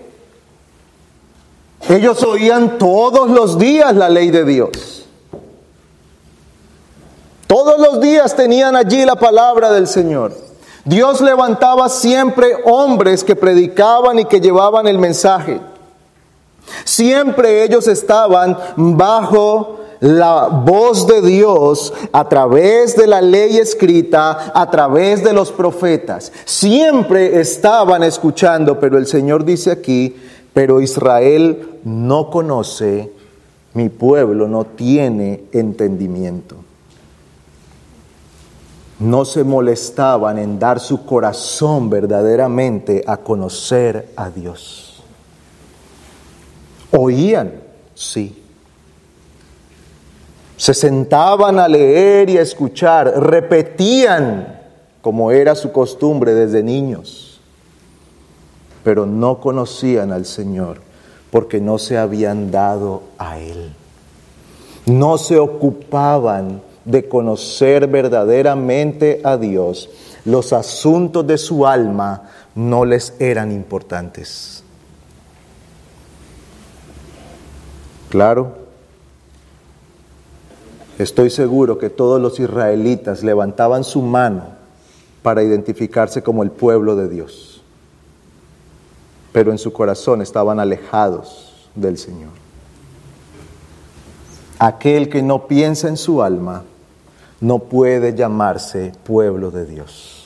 Ellos 1.87 2.21
oían 2.23 2.77
todos 2.77 3.29
los 3.29 3.57
días 3.57 3.95
la 3.95 4.09
ley 4.09 4.29
de 4.29 4.43
Dios. 4.43 4.96
Tenían 8.35 8.75
allí 8.75 9.05
la 9.05 9.15
palabra 9.15 9.71
del 9.71 9.87
Señor. 9.87 10.33
Dios 10.85 11.19
levantaba 11.19 11.89
siempre 11.89 12.55
hombres 12.63 13.23
que 13.23 13.35
predicaban 13.35 14.19
y 14.19 14.25
que 14.25 14.39
llevaban 14.39 14.87
el 14.87 14.97
mensaje. 14.97 15.59
Siempre 16.85 17.63
ellos 17.63 17.87
estaban 17.87 18.57
bajo 18.77 19.79
la 19.99 20.47
voz 20.47 21.07
de 21.07 21.21
Dios 21.21 21.93
a 22.11 22.29
través 22.29 22.95
de 22.95 23.07
la 23.07 23.21
ley 23.21 23.57
escrita, 23.57 24.51
a 24.53 24.69
través 24.69 25.23
de 25.23 25.33
los 25.33 25.51
profetas. 25.51 26.31
Siempre 26.45 27.39
estaban 27.39 28.03
escuchando, 28.03 28.79
pero 28.79 28.97
el 28.97 29.07
Señor 29.07 29.43
dice 29.43 29.71
aquí, 29.71 30.15
pero 30.53 30.79
Israel 30.79 31.79
no 31.83 32.29
conoce, 32.29 33.11
mi 33.73 33.89
pueblo 33.89 34.47
no 34.47 34.63
tiene 34.63 35.43
entendimiento 35.51 36.66
no 38.99 39.25
se 39.25 39.43
molestaban 39.43 40.39
en 40.39 40.57
dar 40.57 40.79
su 40.79 41.05
corazón 41.05 41.89
verdaderamente 41.89 43.03
a 43.05 43.17
conocer 43.17 44.11
a 44.15 44.29
Dios. 44.29 45.03
Oían, 46.91 47.53
sí. 47.93 48.43
Se 50.55 50.73
sentaban 50.73 51.59
a 51.59 51.67
leer 51.67 52.29
y 52.31 52.37
a 52.39 52.41
escuchar, 52.41 53.21
repetían 53.21 54.59
como 55.01 55.31
era 55.31 55.53
su 55.53 55.71
costumbre 55.71 56.33
desde 56.33 56.63
niños, 56.63 57.39
pero 58.83 59.05
no 59.05 59.39
conocían 59.39 60.11
al 60.11 60.25
Señor 60.25 60.81
porque 61.29 61.61
no 61.61 61.77
se 61.77 61.97
habían 61.97 62.49
dado 62.49 63.03
a 63.19 63.37
Él. 63.37 63.73
No 64.87 65.19
se 65.19 65.37
ocupaban 65.37 66.61
de 66.87 67.09
conocer 67.09 67.87
verdaderamente 67.87 69.19
a 69.23 69.37
Dios. 69.37 69.89
Los 70.23 70.53
asuntos 70.53 71.27
de 71.27 71.37
su 71.37 71.67
alma 71.67 72.29
no 72.55 72.85
les 72.85 73.13
eran 73.19 73.51
importantes. 73.51 74.63
Claro, 78.09 78.55
estoy 80.97 81.29
seguro 81.29 81.77
que 81.77 81.89
todos 81.89 82.21
los 82.21 82.39
israelitas 82.39 83.21
levantaban 83.21 83.83
su 83.83 84.01
mano 84.01 84.45
para 85.21 85.43
identificarse 85.43 86.23
como 86.23 86.41
el 86.41 86.51
pueblo 86.51 86.95
de 86.95 87.09
Dios, 87.09 87.61
pero 89.33 89.51
en 89.51 89.57
su 89.57 89.73
corazón 89.73 90.21
estaban 90.21 90.61
alejados 90.61 91.69
del 91.75 91.97
Señor. 91.97 92.31
Aquel 94.57 95.09
que 95.09 95.21
no 95.21 95.47
piensa 95.47 95.89
en 95.89 95.97
su 95.97 96.23
alma 96.23 96.63
no 97.39 97.59
puede 97.59 98.15
llamarse 98.15 98.91
pueblo 99.03 99.51
de 99.51 99.65
Dios. 99.65 100.25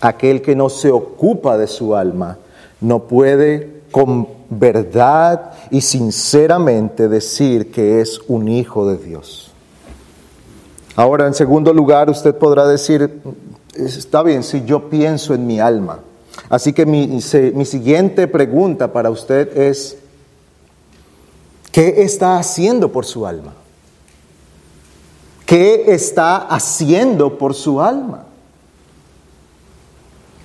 Aquel 0.00 0.40
que 0.40 0.56
no 0.56 0.70
se 0.70 0.90
ocupa 0.90 1.58
de 1.58 1.66
su 1.66 1.94
alma 1.94 2.38
no 2.80 3.00
puede 3.00 3.82
con 3.90 4.28
verdad 4.48 5.52
y 5.70 5.82
sinceramente 5.82 7.08
decir 7.08 7.70
que 7.70 8.00
es 8.00 8.20
un 8.28 8.48
hijo 8.48 8.88
de 8.88 8.96
Dios. 8.96 9.52
Ahora, 10.96 11.26
en 11.26 11.34
segundo 11.34 11.72
lugar, 11.72 12.08
usted 12.10 12.34
podrá 12.34 12.66
decir, 12.66 13.20
está 13.74 14.22
bien, 14.22 14.42
si 14.42 14.64
yo 14.64 14.88
pienso 14.88 15.34
en 15.34 15.46
mi 15.46 15.60
alma. 15.60 16.00
Así 16.48 16.72
que 16.72 16.86
mi, 16.86 17.06
mi 17.06 17.64
siguiente 17.64 18.26
pregunta 18.26 18.92
para 18.92 19.10
usted 19.10 19.56
es, 19.56 19.98
¿qué 21.70 22.02
está 22.02 22.38
haciendo 22.38 22.90
por 22.90 23.04
su 23.04 23.26
alma? 23.26 23.54
¿Qué 25.50 25.86
está 25.88 26.36
haciendo 26.36 27.36
por 27.36 27.54
su 27.56 27.80
alma? 27.80 28.22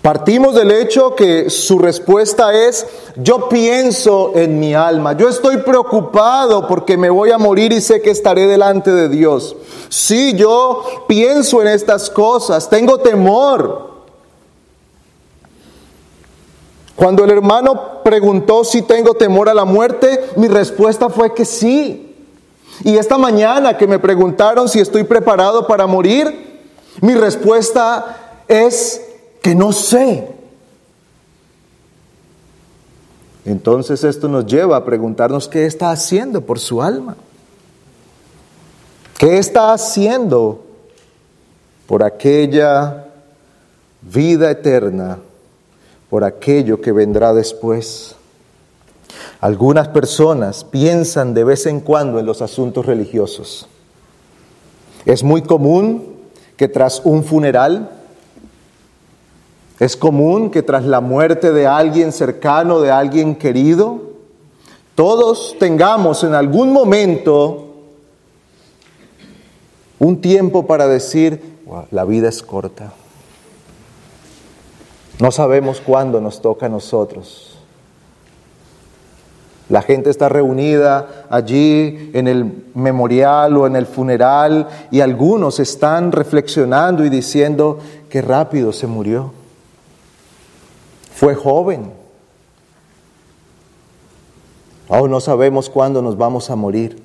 Partimos 0.01 0.55
del 0.55 0.71
hecho 0.71 1.13
que 1.13 1.51
su 1.51 1.77
respuesta 1.77 2.51
es, 2.55 2.87
yo 3.15 3.47
pienso 3.47 4.31
en 4.33 4.59
mi 4.59 4.73
alma, 4.73 5.13
yo 5.13 5.29
estoy 5.29 5.57
preocupado 5.57 6.67
porque 6.67 6.97
me 6.97 7.11
voy 7.11 7.29
a 7.29 7.37
morir 7.37 7.71
y 7.71 7.81
sé 7.81 8.01
que 8.01 8.09
estaré 8.09 8.47
delante 8.47 8.89
de 8.89 9.07
Dios. 9.07 9.55
Sí, 9.89 10.33
yo 10.33 10.83
pienso 11.07 11.61
en 11.61 11.67
estas 11.67 12.09
cosas, 12.09 12.67
tengo 12.67 12.97
temor. 12.97 13.91
Cuando 16.95 17.25
el 17.25 17.29
hermano 17.29 18.01
preguntó 18.03 18.63
si 18.63 18.81
tengo 18.81 19.13
temor 19.13 19.49
a 19.49 19.53
la 19.53 19.65
muerte, 19.65 20.31
mi 20.35 20.47
respuesta 20.47 21.09
fue 21.09 21.35
que 21.35 21.45
sí. 21.45 22.04
Y 22.83 22.97
esta 22.97 23.17
mañana 23.17 23.77
que 23.77 23.87
me 23.87 23.99
preguntaron 23.99 24.67
si 24.67 24.79
estoy 24.79 25.03
preparado 25.03 25.67
para 25.67 25.87
morir, 25.87 26.61
mi 27.01 27.13
respuesta 27.15 28.41
es 28.47 29.01
que 29.41 29.55
no 29.55 29.71
sé. 29.71 30.27
Entonces 33.45 34.03
esto 34.03 34.27
nos 34.27 34.45
lleva 34.45 34.77
a 34.77 34.85
preguntarnos 34.85 35.47
qué 35.47 35.65
está 35.65 35.91
haciendo 35.91 36.41
por 36.41 36.59
su 36.59 36.81
alma. 36.81 37.15
¿Qué 39.17 39.37
está 39.37 39.71
haciendo 39.71 40.65
por 41.87 42.03
aquella 42.03 43.05
vida 44.01 44.51
eterna, 44.51 45.19
por 46.09 46.23
aquello 46.23 46.81
que 46.81 46.91
vendrá 46.91 47.33
después? 47.33 48.15
Algunas 49.41 49.87
personas 49.89 50.63
piensan 50.63 51.33
de 51.33 51.43
vez 51.43 51.65
en 51.65 51.79
cuando 51.79 52.19
en 52.19 52.25
los 52.25 52.41
asuntos 52.41 52.85
religiosos. 52.85 53.67
Es 55.05 55.23
muy 55.23 55.41
común 55.41 56.15
que 56.57 56.67
tras 56.67 57.01
un 57.03 57.23
funeral, 57.23 57.91
es 59.79 59.97
común 59.97 60.49
que 60.49 60.63
tras 60.63 60.85
la 60.85 61.01
muerte 61.01 61.51
de 61.51 61.67
alguien 61.67 62.11
cercano, 62.11 62.79
de 62.79 62.91
alguien 62.91 63.35
querido, 63.35 64.01
todos 64.95 65.57
tengamos 65.59 66.23
en 66.23 66.33
algún 66.33 66.71
momento 66.71 67.65
un 69.99 70.21
tiempo 70.21 70.65
para 70.65 70.87
decir, 70.87 71.57
la 71.91 72.05
vida 72.05 72.29
es 72.29 72.41
corta. 72.41 72.93
No 75.19 75.31
sabemos 75.31 75.81
cuándo 75.81 76.21
nos 76.21 76.41
toca 76.41 76.65
a 76.65 76.69
nosotros. 76.69 77.54
La 79.67 79.81
gente 79.81 80.11
está 80.11 80.29
reunida 80.29 81.25
allí 81.29 82.11
en 82.13 82.27
el 82.27 82.65
memorial 82.75 83.57
o 83.57 83.65
en 83.65 83.75
el 83.75 83.87
funeral 83.87 84.67
y 84.91 85.01
algunos 85.01 85.59
están 85.59 86.11
reflexionando 86.11 87.03
y 87.03 87.09
diciendo 87.09 87.79
qué 88.09 88.21
rápido 88.21 88.71
se 88.71 88.85
murió. 88.85 89.31
Fue 91.15 91.33
joven. 91.33 91.91
Aún 94.87 95.09
no 95.09 95.19
sabemos 95.19 95.69
cuándo 95.69 96.01
nos 96.01 96.15
vamos 96.15 96.49
a 96.51 96.55
morir. 96.55 97.01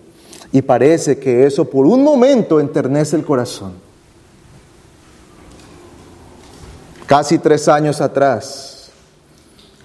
Y 0.53 0.63
parece 0.63 1.19
que 1.19 1.47
eso 1.47 1.65
por 1.65 1.87
un 1.87 2.03
momento 2.03 2.61
enternece 2.61 3.17
el 3.17 3.25
corazón. 3.25 3.73
Casi 7.07 7.39
tres 7.39 7.69
años 7.69 8.01
atrás, 8.01 8.80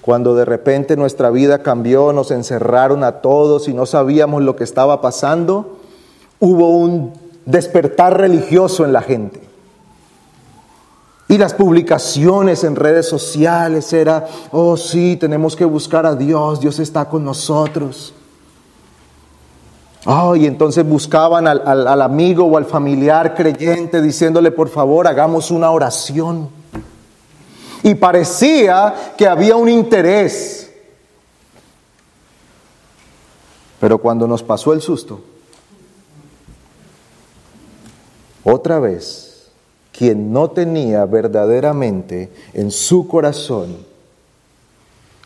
cuando 0.05 0.35
de 0.35 0.45
repente 0.45 0.95
nuestra 0.95 1.31
vida 1.31 1.63
cambió, 1.63 2.13
nos 2.13 2.29
encerraron 2.29 3.03
a 3.03 3.21
todos 3.21 3.67
y 3.67 3.73
no 3.73 3.87
sabíamos 3.87 4.43
lo 4.43 4.55
que 4.55 4.63
estaba 4.63 5.01
pasando, 5.01 5.79
hubo 6.39 6.69
un 6.69 7.11
despertar 7.47 8.15
religioso 8.15 8.85
en 8.85 8.93
la 8.93 9.01
gente. 9.01 9.41
Y 11.27 11.39
las 11.39 11.55
publicaciones 11.55 12.63
en 12.63 12.75
redes 12.75 13.09
sociales 13.09 13.91
era, 13.93 14.27
oh 14.51 14.77
sí, 14.77 15.17
tenemos 15.19 15.55
que 15.55 15.65
buscar 15.65 16.05
a 16.05 16.13
Dios, 16.13 16.59
Dios 16.59 16.77
está 16.77 17.09
con 17.09 17.25
nosotros. 17.25 18.13
Oh, 20.05 20.35
y 20.35 20.45
entonces 20.45 20.87
buscaban 20.87 21.47
al, 21.47 21.63
al 21.65 22.01
amigo 22.03 22.45
o 22.45 22.57
al 22.57 22.65
familiar 22.65 23.33
creyente 23.33 24.03
diciéndole, 24.03 24.51
por 24.51 24.69
favor, 24.69 25.07
hagamos 25.07 25.49
una 25.49 25.71
oración 25.71 26.54
y 27.85 27.93
parecía 27.93 29.13
que 29.15 29.27
había 29.27 29.55
un 29.55 29.69
interés. 29.69 30.71
Pero 33.79 33.99
cuando 33.99 34.27
nos 34.27 34.41
pasó 34.41 34.73
el 34.73 34.81
susto, 34.81 35.21
otra 38.43 38.79
vez, 38.79 39.51
quien 39.91 40.33
no 40.33 40.49
tenía 40.49 41.05
verdaderamente 41.05 42.31
en 42.55 42.71
su 42.71 43.07
corazón 43.07 43.77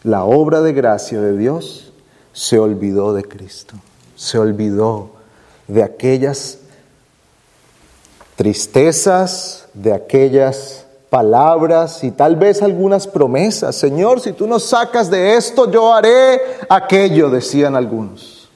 la 0.04 0.26
obra 0.26 0.60
de 0.62 0.74
gracia 0.74 1.22
de 1.22 1.38
Dios, 1.38 1.94
se 2.34 2.60
olvidó 2.60 3.14
de 3.14 3.24
Cristo, 3.24 3.76
se 4.18 4.38
olvidó 4.38 5.12
de 5.70 5.82
aquellas 5.82 6.60
tristezas, 8.36 9.70
de 9.74 9.94
aquellas 9.94 10.88
palabras 11.10 12.04
y 12.04 12.12
tal 12.12 12.36
vez 12.36 12.62
algunas 12.62 13.08
promesas. 13.08 13.76
Señor, 13.76 14.20
si 14.22 14.34
tú 14.34 14.48
nos 14.48 14.64
sacas 14.64 15.10
de 15.10 15.36
esto, 15.36 15.70
yo 15.72 15.94
haré 15.94 16.42
aquello, 16.70 17.30
decían 17.30 17.76
algunos. 17.76 18.50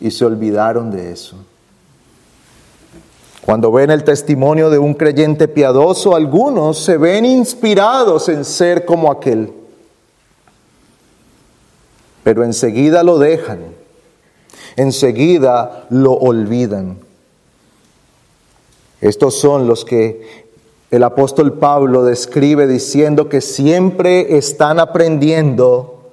Y 0.00 0.10
se 0.10 0.24
olvidaron 0.24 0.90
de 0.90 1.12
eso. 1.12 1.36
Cuando 3.44 3.70
ven 3.70 3.90
el 3.90 4.02
testimonio 4.02 4.70
de 4.70 4.78
un 4.78 4.94
creyente 4.94 5.46
piadoso, 5.46 6.16
algunos 6.16 6.78
se 6.78 6.96
ven 6.96 7.24
inspirados 7.24 8.28
en 8.28 8.44
ser 8.44 8.84
como 8.84 9.10
aquel. 9.10 9.52
Pero 12.24 12.42
enseguida 12.42 13.04
lo 13.04 13.20
dejan, 13.20 13.60
enseguida 14.74 15.86
lo 15.90 16.14
olvidan. 16.14 16.98
Estos 19.00 19.38
son 19.38 19.68
los 19.68 19.84
que 19.84 20.45
el 20.96 21.02
apóstol 21.02 21.52
Pablo 21.52 22.04
describe 22.04 22.66
diciendo 22.66 23.28
que 23.28 23.42
siempre 23.42 24.38
están 24.38 24.80
aprendiendo, 24.80 26.08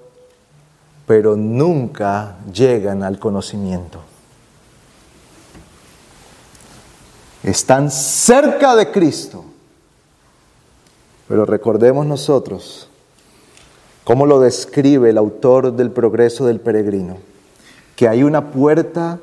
pero 1.07 1.37
nunca 1.37 2.35
llegan 2.53 3.01
al 3.01 3.17
conocimiento. 3.17 3.99
Están 7.43 7.91
cerca 7.91 8.75
de 8.75 8.91
Cristo, 8.91 9.45
pero 11.29 11.45
recordemos 11.45 12.05
nosotros 12.05 12.89
cómo 14.03 14.25
lo 14.25 14.41
describe 14.41 15.11
el 15.11 15.17
autor 15.17 15.71
del 15.77 15.91
progreso 15.91 16.45
del 16.45 16.59
peregrino, 16.59 17.19
que 17.95 18.09
hay 18.09 18.23
una 18.23 18.51
puerta 18.51 19.21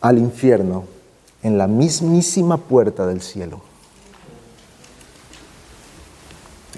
al 0.00 0.18
infierno 0.18 0.84
en 1.42 1.58
la 1.58 1.66
mismísima 1.66 2.56
puerta 2.56 3.04
del 3.04 3.20
cielo. 3.20 3.67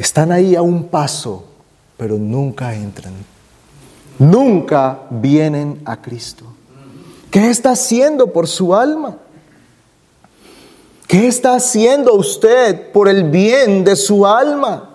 Están 0.01 0.33
ahí 0.33 0.57
a 0.57 0.63
un 0.63 0.85
paso, 0.85 1.45
pero 1.99 2.17
nunca 2.17 2.75
entran. 2.75 3.13
Nunca 4.19 5.01
vienen 5.11 5.83
a 5.85 6.01
Cristo. 6.01 6.47
¿Qué 7.31 7.51
está 7.51 7.73
haciendo 7.73 8.33
por 8.33 8.49
su 8.49 8.75
alma? 8.75 9.19
¿Qué 11.07 11.29
está 11.29 11.55
haciendo 11.55 12.15
usted 12.15 12.93
por 12.93 13.11
el 13.11 13.25
bien 13.25 13.85
de 13.85 13.95
su 13.95 14.27
alma? 14.27 14.89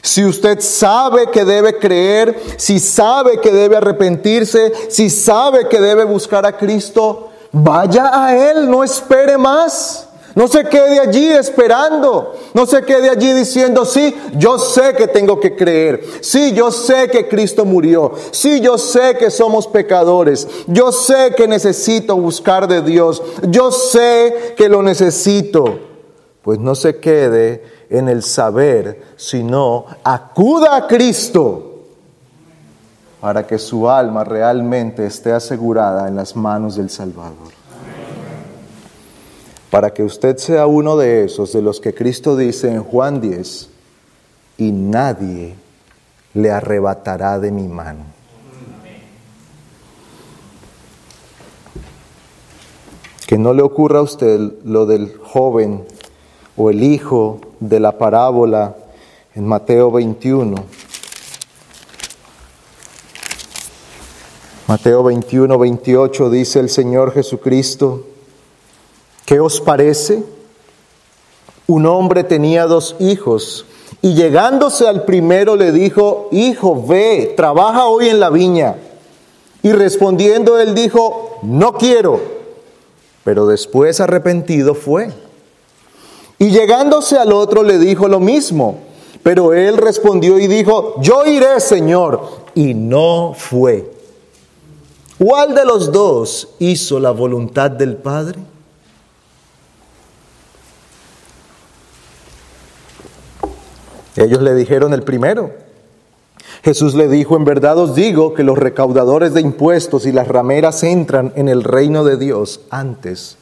Si 0.00 0.24
usted 0.24 0.60
sabe 0.60 1.28
que 1.32 1.44
debe 1.44 1.76
creer, 1.80 2.40
si 2.56 2.78
sabe 2.78 3.40
que 3.40 3.50
debe 3.50 3.78
arrepentirse, 3.78 4.72
si 4.90 5.10
sabe 5.10 5.68
que 5.68 5.80
debe 5.80 6.04
buscar 6.04 6.46
a 6.46 6.56
Cristo, 6.56 7.32
vaya 7.50 8.24
a 8.26 8.36
Él, 8.36 8.70
no 8.70 8.84
espere 8.84 9.36
más. 9.36 10.06
No 10.34 10.46
se 10.48 10.64
quede 10.64 11.00
allí 11.00 11.28
esperando, 11.28 12.34
no 12.54 12.66
se 12.66 12.82
quede 12.82 13.10
allí 13.10 13.32
diciendo, 13.32 13.84
sí, 13.84 14.14
yo 14.36 14.58
sé 14.58 14.94
que 14.94 15.08
tengo 15.08 15.40
que 15.40 15.56
creer, 15.56 16.04
sí, 16.20 16.52
yo 16.52 16.70
sé 16.70 17.08
que 17.08 17.28
Cristo 17.28 17.64
murió, 17.64 18.12
sí, 18.30 18.60
yo 18.60 18.78
sé 18.78 19.16
que 19.18 19.30
somos 19.30 19.66
pecadores, 19.66 20.46
yo 20.66 20.92
sé 20.92 21.34
que 21.36 21.48
necesito 21.48 22.16
buscar 22.16 22.68
de 22.68 22.82
Dios, 22.82 23.22
yo 23.48 23.72
sé 23.72 24.54
que 24.56 24.68
lo 24.68 24.82
necesito. 24.82 25.90
Pues 26.42 26.58
no 26.58 26.74
se 26.74 26.98
quede 27.00 27.62
en 27.90 28.08
el 28.08 28.22
saber, 28.22 29.02
sino 29.16 29.84
acuda 30.02 30.74
a 30.76 30.86
Cristo 30.86 31.70
para 33.20 33.46
que 33.46 33.58
su 33.58 33.90
alma 33.90 34.24
realmente 34.24 35.04
esté 35.04 35.32
asegurada 35.32 36.08
en 36.08 36.16
las 36.16 36.34
manos 36.36 36.76
del 36.76 36.88
Salvador. 36.88 37.59
Para 39.70 39.94
que 39.94 40.02
usted 40.02 40.36
sea 40.38 40.66
uno 40.66 40.96
de 40.96 41.24
esos 41.24 41.52
de 41.52 41.62
los 41.62 41.80
que 41.80 41.94
Cristo 41.94 42.36
dice 42.36 42.68
en 42.68 42.82
Juan 42.82 43.20
10, 43.20 43.68
y 44.58 44.72
nadie 44.72 45.54
le 46.34 46.50
arrebatará 46.50 47.38
de 47.38 47.50
mi 47.50 47.66
mano. 47.66 48.04
Que 53.26 53.38
no 53.38 53.54
le 53.54 53.62
ocurra 53.62 54.00
a 54.00 54.02
usted 54.02 54.52
lo 54.64 54.86
del 54.86 55.16
joven 55.16 55.84
o 56.56 56.68
el 56.68 56.82
hijo 56.82 57.40
de 57.60 57.80
la 57.80 57.96
parábola 57.96 58.76
en 59.34 59.46
Mateo 59.46 59.90
21. 59.92 60.56
Mateo 64.66 65.02
21, 65.02 65.58
28 65.58 66.30
dice 66.30 66.60
el 66.60 66.68
Señor 66.68 67.12
Jesucristo, 67.12 68.06
¿qué 69.30 69.38
os 69.38 69.60
parece? 69.60 70.24
Un 71.68 71.86
hombre 71.86 72.24
tenía 72.24 72.66
dos 72.66 72.96
hijos 72.98 73.64
y 74.02 74.14
llegándose 74.14 74.88
al 74.88 75.04
primero 75.04 75.54
le 75.54 75.70
dijo, 75.70 76.28
hijo, 76.32 76.84
ve, 76.84 77.34
trabaja 77.36 77.86
hoy 77.86 78.08
en 78.08 78.18
la 78.18 78.28
viña. 78.30 78.74
Y 79.62 79.70
respondiendo 79.70 80.58
él 80.58 80.74
dijo, 80.74 81.38
no 81.42 81.74
quiero, 81.74 82.20
pero 83.22 83.46
después 83.46 84.00
arrepentido 84.00 84.74
fue. 84.74 85.12
Y 86.40 86.50
llegándose 86.50 87.16
al 87.16 87.32
otro 87.32 87.62
le 87.62 87.78
dijo 87.78 88.08
lo 88.08 88.18
mismo. 88.18 88.80
Pero 89.22 89.54
él 89.54 89.76
respondió 89.76 90.40
y 90.40 90.48
dijo, 90.48 91.00
yo 91.00 91.24
iré, 91.24 91.60
Señor. 91.60 92.20
Y 92.56 92.74
no 92.74 93.32
fue. 93.38 93.92
¿Cuál 95.18 95.54
de 95.54 95.64
los 95.64 95.92
dos 95.92 96.48
hizo 96.58 96.98
la 96.98 97.12
voluntad 97.12 97.70
del 97.70 97.94
Padre? 97.94 98.49
Ellos 104.16 104.42
le 104.42 104.54
dijeron 104.54 104.92
el 104.92 105.02
primero. 105.02 105.50
Jesús 106.62 106.94
le 106.94 107.08
dijo, 107.08 107.36
en 107.36 107.44
verdad 107.44 107.78
os 107.78 107.94
digo 107.94 108.34
que 108.34 108.42
los 108.42 108.58
recaudadores 108.58 109.34
de 109.34 109.40
impuestos 109.40 110.06
y 110.06 110.12
las 110.12 110.28
rameras 110.28 110.82
entran 110.82 111.32
en 111.36 111.48
el 111.48 111.64
reino 111.64 112.04
de 112.04 112.16
Dios 112.16 112.60
antes 112.70 113.36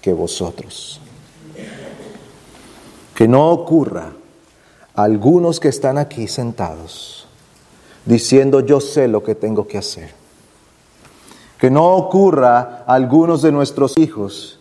que 0.00 0.12
vosotros 0.12 1.00
que 3.20 3.28
no 3.28 3.50
ocurra 3.50 4.14
a 4.94 5.02
algunos 5.02 5.60
que 5.60 5.68
están 5.68 5.98
aquí 5.98 6.26
sentados 6.26 7.26
diciendo 8.06 8.60
yo 8.60 8.80
sé 8.80 9.08
lo 9.08 9.22
que 9.22 9.34
tengo 9.34 9.68
que 9.68 9.76
hacer. 9.76 10.14
Que 11.58 11.70
no 11.70 11.96
ocurra 11.96 12.82
a 12.86 12.94
algunos 12.94 13.42
de 13.42 13.52
nuestros 13.52 13.98
hijos 13.98 14.58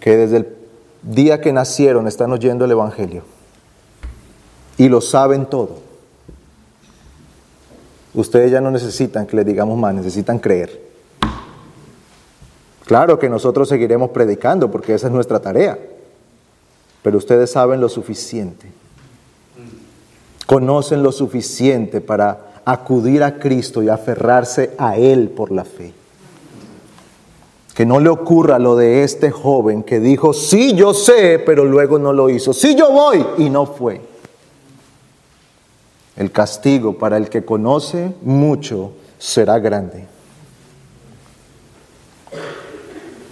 que 0.00 0.16
desde 0.16 0.36
el 0.38 0.56
día 1.02 1.42
que 1.42 1.52
nacieron 1.52 2.08
están 2.08 2.32
oyendo 2.32 2.64
el 2.64 2.70
Evangelio 2.70 3.24
y 4.84 4.88
lo 4.88 5.00
saben 5.00 5.46
todo. 5.46 5.78
Ustedes 8.14 8.50
ya 8.50 8.60
no 8.60 8.70
necesitan 8.70 9.26
que 9.26 9.36
les 9.36 9.46
digamos 9.46 9.78
más, 9.78 9.94
necesitan 9.94 10.38
creer. 10.38 10.90
Claro 12.86 13.18
que 13.18 13.28
nosotros 13.28 13.68
seguiremos 13.68 14.10
predicando 14.10 14.70
porque 14.70 14.94
esa 14.94 15.06
es 15.06 15.12
nuestra 15.12 15.40
tarea 15.40 15.78
pero 17.02 17.18
ustedes 17.18 17.50
saben 17.50 17.80
lo 17.80 17.88
suficiente. 17.88 18.66
Conocen 20.46 21.02
lo 21.02 21.12
suficiente 21.12 22.00
para 22.00 22.52
acudir 22.64 23.22
a 23.22 23.38
Cristo 23.38 23.82
y 23.82 23.88
aferrarse 23.88 24.72
a 24.78 24.96
Él 24.96 25.30
por 25.30 25.50
la 25.50 25.64
fe. 25.64 25.92
Que 27.74 27.86
no 27.86 28.00
le 28.00 28.10
ocurra 28.10 28.58
lo 28.58 28.76
de 28.76 29.04
este 29.04 29.30
joven 29.30 29.82
que 29.82 30.00
dijo, 30.00 30.34
sí, 30.34 30.74
yo 30.74 30.92
sé, 30.92 31.38
pero 31.38 31.64
luego 31.64 31.98
no 31.98 32.12
lo 32.12 32.28
hizo. 32.28 32.52
Sí, 32.52 32.74
yo 32.74 32.90
voy 32.90 33.24
y 33.38 33.48
no 33.48 33.64
fue. 33.64 34.09
El 36.20 36.32
castigo 36.32 36.98
para 36.98 37.16
el 37.16 37.30
que 37.30 37.46
conoce 37.46 38.12
mucho 38.20 38.92
será 39.18 39.58
grande. 39.58 40.04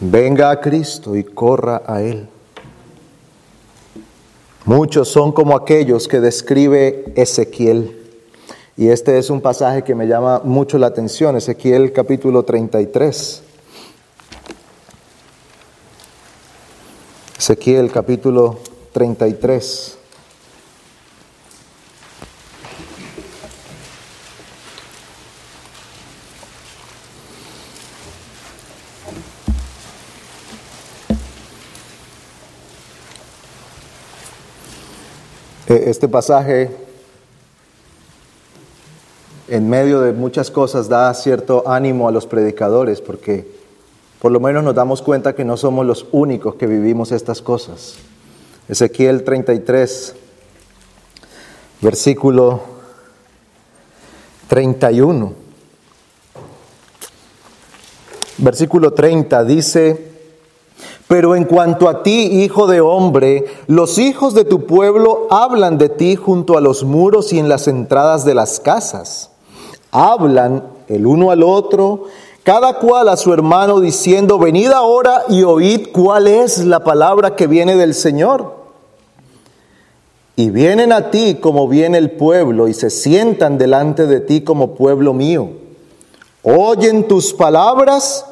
Venga 0.00 0.50
a 0.50 0.58
Cristo 0.58 1.14
y 1.14 1.22
corra 1.22 1.82
a 1.84 2.00
Él. 2.00 2.26
Muchos 4.64 5.08
son 5.08 5.32
como 5.32 5.54
aquellos 5.54 6.08
que 6.08 6.18
describe 6.18 7.12
Ezequiel. 7.14 7.94
Y 8.78 8.88
este 8.88 9.18
es 9.18 9.28
un 9.28 9.42
pasaje 9.42 9.84
que 9.84 9.94
me 9.94 10.06
llama 10.06 10.40
mucho 10.42 10.78
la 10.78 10.86
atención, 10.86 11.36
Ezequiel 11.36 11.92
capítulo 11.92 12.42
33. 12.44 13.42
Ezequiel 17.36 17.92
capítulo 17.92 18.60
33. 18.92 19.97
Este 35.68 36.08
pasaje, 36.08 36.70
en 39.48 39.68
medio 39.68 40.00
de 40.00 40.14
muchas 40.14 40.50
cosas, 40.50 40.88
da 40.88 41.12
cierto 41.12 41.64
ánimo 41.68 42.08
a 42.08 42.10
los 42.10 42.26
predicadores 42.26 43.02
porque 43.02 43.46
por 44.18 44.32
lo 44.32 44.40
menos 44.40 44.64
nos 44.64 44.74
damos 44.74 45.02
cuenta 45.02 45.34
que 45.34 45.44
no 45.44 45.58
somos 45.58 45.84
los 45.84 46.06
únicos 46.10 46.54
que 46.54 46.66
vivimos 46.66 47.12
estas 47.12 47.42
cosas. 47.42 47.96
Ezequiel 48.66 49.24
33, 49.24 50.14
versículo 51.82 52.62
31. 54.48 55.34
Versículo 58.38 58.94
30 58.94 59.44
dice, 59.44 60.07
pero 61.08 61.34
en 61.34 61.44
cuanto 61.44 61.88
a 61.88 62.02
ti, 62.02 62.42
hijo 62.42 62.66
de 62.66 62.82
hombre, 62.82 63.46
los 63.66 63.98
hijos 63.98 64.34
de 64.34 64.44
tu 64.44 64.66
pueblo 64.66 65.26
hablan 65.30 65.78
de 65.78 65.88
ti 65.88 66.16
junto 66.16 66.58
a 66.58 66.60
los 66.60 66.84
muros 66.84 67.32
y 67.32 67.38
en 67.38 67.48
las 67.48 67.66
entradas 67.66 68.26
de 68.26 68.34
las 68.34 68.60
casas. 68.60 69.30
Hablan 69.90 70.64
el 70.86 71.06
uno 71.06 71.30
al 71.30 71.42
otro, 71.42 72.04
cada 72.42 72.78
cual 72.78 73.08
a 73.08 73.16
su 73.16 73.32
hermano, 73.32 73.80
diciendo, 73.80 74.38
venid 74.38 74.70
ahora 74.70 75.22
y 75.30 75.44
oíd 75.44 75.88
cuál 75.92 76.28
es 76.28 76.58
la 76.58 76.84
palabra 76.84 77.36
que 77.36 77.46
viene 77.46 77.74
del 77.76 77.94
Señor. 77.94 78.58
Y 80.36 80.50
vienen 80.50 80.92
a 80.92 81.10
ti 81.10 81.38
como 81.40 81.68
viene 81.68 81.96
el 81.96 82.10
pueblo 82.10 82.68
y 82.68 82.74
se 82.74 82.90
sientan 82.90 83.56
delante 83.56 84.06
de 84.06 84.20
ti 84.20 84.42
como 84.42 84.74
pueblo 84.74 85.14
mío. 85.14 85.48
Oyen 86.42 87.08
tus 87.08 87.32
palabras 87.32 88.26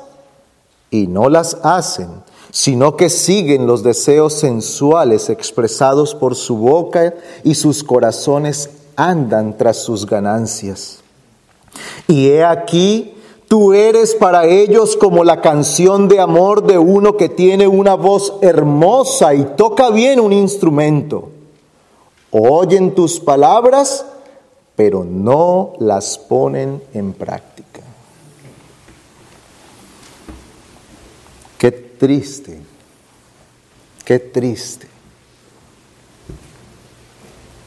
y 0.90 1.06
no 1.06 1.30
las 1.30 1.56
hacen 1.62 2.26
sino 2.50 2.96
que 2.96 3.10
siguen 3.10 3.66
los 3.66 3.82
deseos 3.82 4.34
sensuales 4.34 5.28
expresados 5.30 6.14
por 6.14 6.34
su 6.34 6.56
boca 6.56 7.14
y 7.44 7.54
sus 7.54 7.84
corazones 7.84 8.70
andan 8.96 9.56
tras 9.56 9.76
sus 9.78 10.06
ganancias. 10.06 10.98
Y 12.08 12.28
he 12.28 12.44
aquí, 12.44 13.14
tú 13.48 13.74
eres 13.74 14.14
para 14.14 14.46
ellos 14.46 14.96
como 14.96 15.24
la 15.24 15.40
canción 15.40 16.08
de 16.08 16.20
amor 16.20 16.66
de 16.66 16.78
uno 16.78 17.16
que 17.16 17.28
tiene 17.28 17.66
una 17.66 17.94
voz 17.94 18.34
hermosa 18.40 19.34
y 19.34 19.44
toca 19.56 19.90
bien 19.90 20.20
un 20.20 20.32
instrumento. 20.32 21.30
oyen 22.30 22.94
tus 22.94 23.18
palabras, 23.20 24.04
pero 24.74 25.04
no 25.04 25.72
las 25.78 26.18
ponen 26.18 26.82
en 26.92 27.14
práctica. 27.14 27.80
Qué 31.56 31.85
triste, 31.98 32.60
qué 34.04 34.18
triste 34.18 34.88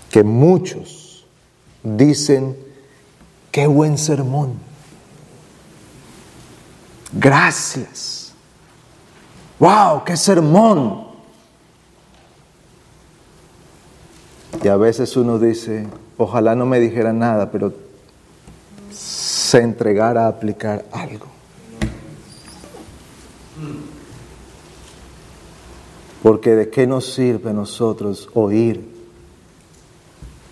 que 0.09 0.23
muchos 0.23 1.25
dicen, 1.83 2.57
qué 3.51 3.67
buen 3.67 3.97
sermón, 3.97 4.53
gracias, 7.13 8.33
wow, 9.59 10.03
qué 10.03 10.17
sermón. 10.17 11.07
Y 14.63 14.67
a 14.67 14.75
veces 14.75 15.15
uno 15.15 15.39
dice, 15.39 15.87
ojalá 16.17 16.55
no 16.55 16.65
me 16.65 16.79
dijera 16.79 17.13
nada, 17.13 17.49
pero 17.51 17.73
se 18.91 19.59
entregara 19.59 20.25
a 20.25 20.29
aplicar 20.29 20.85
algo. 20.91 21.38
Porque 26.21 26.55
de 26.55 26.69
qué 26.69 26.85
nos 26.85 27.13
sirve 27.13 27.51
a 27.51 27.53
nosotros 27.53 28.29
oír, 28.33 28.81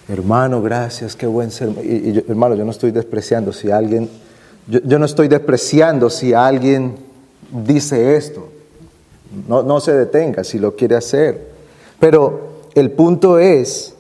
hermano, 0.07 0.61
gracias, 0.61 1.15
qué 1.15 1.27
buen 1.27 1.51
ser. 1.51 1.69
Y, 1.83 2.23
hermano, 2.29 2.55
yo 2.55 2.63
no 2.63 2.71
estoy 2.71 2.91
despreciando 2.91 3.51
si 3.51 3.69
alguien, 3.69 4.09
yo, 4.67 4.79
yo, 4.83 4.97
no 4.97 5.05
estoy 5.05 5.27
despreciando 5.27 6.09
si 6.09 6.33
alguien 6.33 6.95
dice 7.51 8.15
esto. 8.15 8.47
No, 9.47 9.61
no 9.61 9.81
se 9.81 9.93
detenga 9.93 10.43
si 10.45 10.57
lo 10.57 10.75
quiere 10.75 10.95
hacer. 10.95 11.49
Pero 11.99 12.61
el 12.75 12.91
punto 12.91 13.39
es 13.39 13.93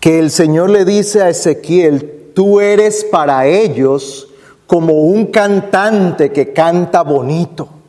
que 0.00 0.18
el 0.18 0.30
Señor 0.30 0.70
le 0.70 0.86
dice 0.86 1.20
a 1.20 1.28
Ezequiel, 1.28 2.30
tú 2.34 2.58
eres 2.58 3.04
para 3.04 3.46
ellos 3.46 4.28
como 4.66 4.94
un 4.94 5.26
cantante 5.26 6.32
que 6.32 6.54
canta 6.54 7.02
bonito 7.02 7.79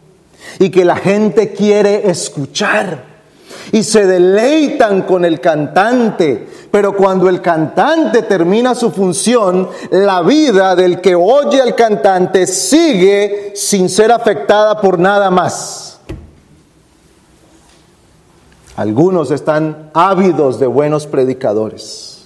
y 0.59 0.69
que 0.69 0.85
la 0.85 0.95
gente 0.95 1.53
quiere 1.53 2.09
escuchar 2.09 3.11
y 3.71 3.83
se 3.83 4.05
deleitan 4.05 5.03
con 5.03 5.25
el 5.25 5.39
cantante. 5.39 6.47
Pero 6.69 6.95
cuando 6.95 7.29
el 7.29 7.41
cantante 7.41 8.23
termina 8.23 8.75
su 8.75 8.91
función, 8.91 9.69
la 9.91 10.21
vida 10.21 10.75
del 10.75 11.01
que 11.01 11.15
oye 11.15 11.61
al 11.61 11.75
cantante 11.75 12.47
sigue 12.47 13.53
sin 13.55 13.89
ser 13.89 14.11
afectada 14.11 14.79
por 14.79 14.97
nada 14.99 15.29
más. 15.29 15.99
Algunos 18.75 19.31
están 19.31 19.91
ávidos 19.93 20.59
de 20.59 20.65
buenos 20.65 21.05
predicadores, 21.05 22.23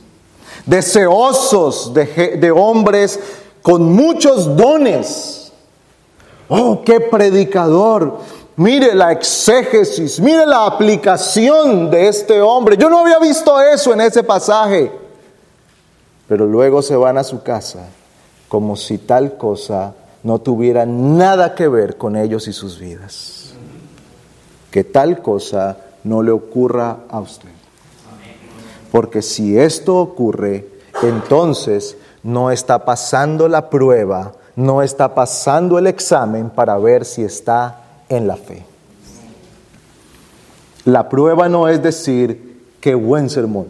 deseosos 0.65 1.93
de, 1.93 2.37
de 2.39 2.51
hombres 2.51 3.19
con 3.61 3.91
muchos 3.91 4.55
dones. 4.55 5.44
Oh, 6.47 6.83
qué 6.85 6.99
predicador. 6.99 8.19
Mire 8.57 8.95
la 8.95 9.11
exégesis, 9.11 10.19
mire 10.19 10.45
la 10.45 10.65
aplicación 10.65 11.91
de 11.91 12.07
este 12.07 12.41
hombre. 12.41 12.77
Yo 12.77 12.89
no 12.89 12.99
había 12.99 13.19
visto 13.19 13.59
eso 13.61 13.93
en 13.93 14.01
ese 14.01 14.23
pasaje. 14.23 14.91
Pero 16.27 16.45
luego 16.45 16.81
se 16.81 16.95
van 16.95 17.17
a 17.17 17.23
su 17.23 17.43
casa 17.43 17.87
como 18.47 18.75
si 18.75 18.97
tal 18.97 19.37
cosa 19.37 19.93
no 20.23 20.39
tuviera 20.39 20.85
nada 20.85 21.53
que 21.55 21.67
ver 21.67 21.97
con 21.97 22.15
ellos 22.15 22.47
y 22.47 22.53
sus 22.53 22.79
vidas. 22.79 23.53
Que 24.71 24.83
tal 24.83 25.21
cosa 25.21 25.77
no 26.03 26.23
le 26.23 26.31
ocurra 26.31 26.99
a 27.09 27.19
usted. 27.19 27.49
Porque 28.91 29.21
si 29.21 29.57
esto 29.57 29.97
ocurre, 29.97 30.67
entonces 31.03 31.97
no 32.23 32.49
está 32.49 32.85
pasando 32.85 33.47
la 33.47 33.69
prueba, 33.69 34.31
no 34.55 34.81
está 34.81 35.13
pasando 35.13 35.77
el 35.77 35.87
examen 35.87 36.49
para 36.49 36.77
ver 36.77 37.05
si 37.05 37.23
está 37.23 37.81
en 38.09 38.27
la 38.27 38.37
fe. 38.37 38.65
La 40.85 41.09
prueba 41.09 41.49
no 41.49 41.67
es 41.67 41.81
decir, 41.81 42.63
qué 42.79 42.95
buen 42.95 43.29
sermón. 43.29 43.67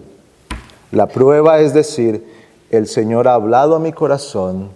La 0.91 1.08
prueba 1.08 1.60
es 1.60 1.74
decir, 1.74 2.26
el 2.69 2.88
Señor 2.88 3.28
ha 3.28 3.34
hablado 3.34 3.76
a 3.76 3.80
mi 3.80 3.93
corazón, 3.93 4.69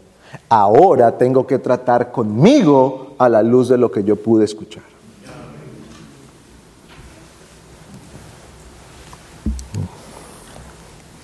ahora 0.48 1.17
tengo 1.17 1.45
que 1.45 1.60
tratar 1.60 2.12
conmigo 2.12 3.15
a 3.17 3.30
la 3.30 3.43
luz 3.43 3.67
de 3.69 3.78
lo 3.78 3.91
que 3.91 4.04
yo 4.04 4.15
pude 4.15 4.45
escuchar. 4.45 4.84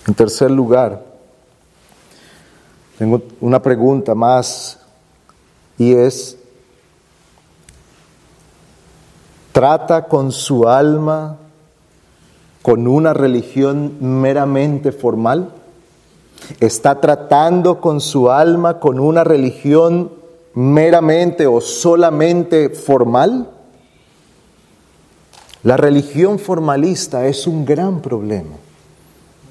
En 0.08 0.14
tercer 0.14 0.52
lugar, 0.52 1.15
tengo 2.98 3.22
una 3.42 3.62
pregunta 3.62 4.16
más 4.16 4.80
y 5.78 5.94
es, 5.94 6.38
¿trata 9.52 10.06
con 10.06 10.32
su 10.32 10.68
alma 10.68 11.38
con 12.62 12.88
una 12.88 13.14
religión 13.14 13.98
meramente 14.00 14.92
formal? 14.92 15.52
¿Está 16.60 17.00
tratando 17.00 17.80
con 17.80 18.02
su 18.02 18.30
alma 18.30 18.80
con 18.80 19.00
una 19.00 19.24
religión 19.24 20.12
meramente 20.54 21.48
o 21.48 21.62
solamente 21.62 22.70
formal? 22.70 23.50
La 25.64 25.78
religión 25.78 26.38
formalista 26.38 27.26
es 27.26 27.48
un 27.48 27.66
gran 27.66 28.02
problema. 28.02 28.56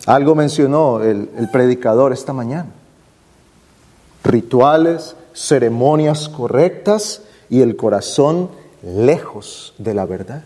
Algo 0.06 0.34
mencionó 0.34 1.02
el, 1.02 1.28
predicador 1.52 2.12
esta 2.12 2.32
mañana. 2.32 2.70
Rituales, 4.24 5.14
ceremonias 5.32 6.28
correctas 6.28 7.22
y 7.50 7.60
el 7.60 7.76
corazón 7.76 8.50
lejos 8.82 9.74
de 9.78 9.94
la 9.94 10.06
verdad. 10.06 10.42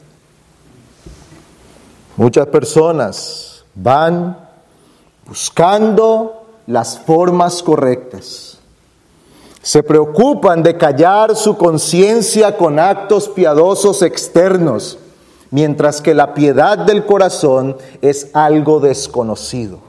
Muchas 2.17 2.47
personas 2.49 3.65
van 3.75 4.37
buscando 5.27 6.47
las 6.67 6.99
formas 6.99 7.63
correctas. 7.63 8.59
Se 9.63 9.83
preocupan 9.83 10.63
de 10.63 10.77
callar 10.77 11.37
su 11.37 11.57
conciencia 11.57 12.57
con 12.57 12.79
actos 12.79 13.29
piadosos 13.29 14.03
externos 14.03 14.99
mientras 15.51 16.01
que 16.01 16.15
la 16.15 16.35
piedad 16.35 16.79
del 16.79 17.05
corazón 17.05 17.77
es 18.03 18.31
algo 18.35 18.81
desconocido. 18.81 19.88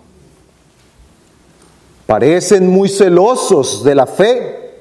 Parecen 2.09 2.67
muy 2.67 2.89
celosos 2.89 3.83
de 3.83 3.93
la 3.93 4.07
fe. 4.07 4.71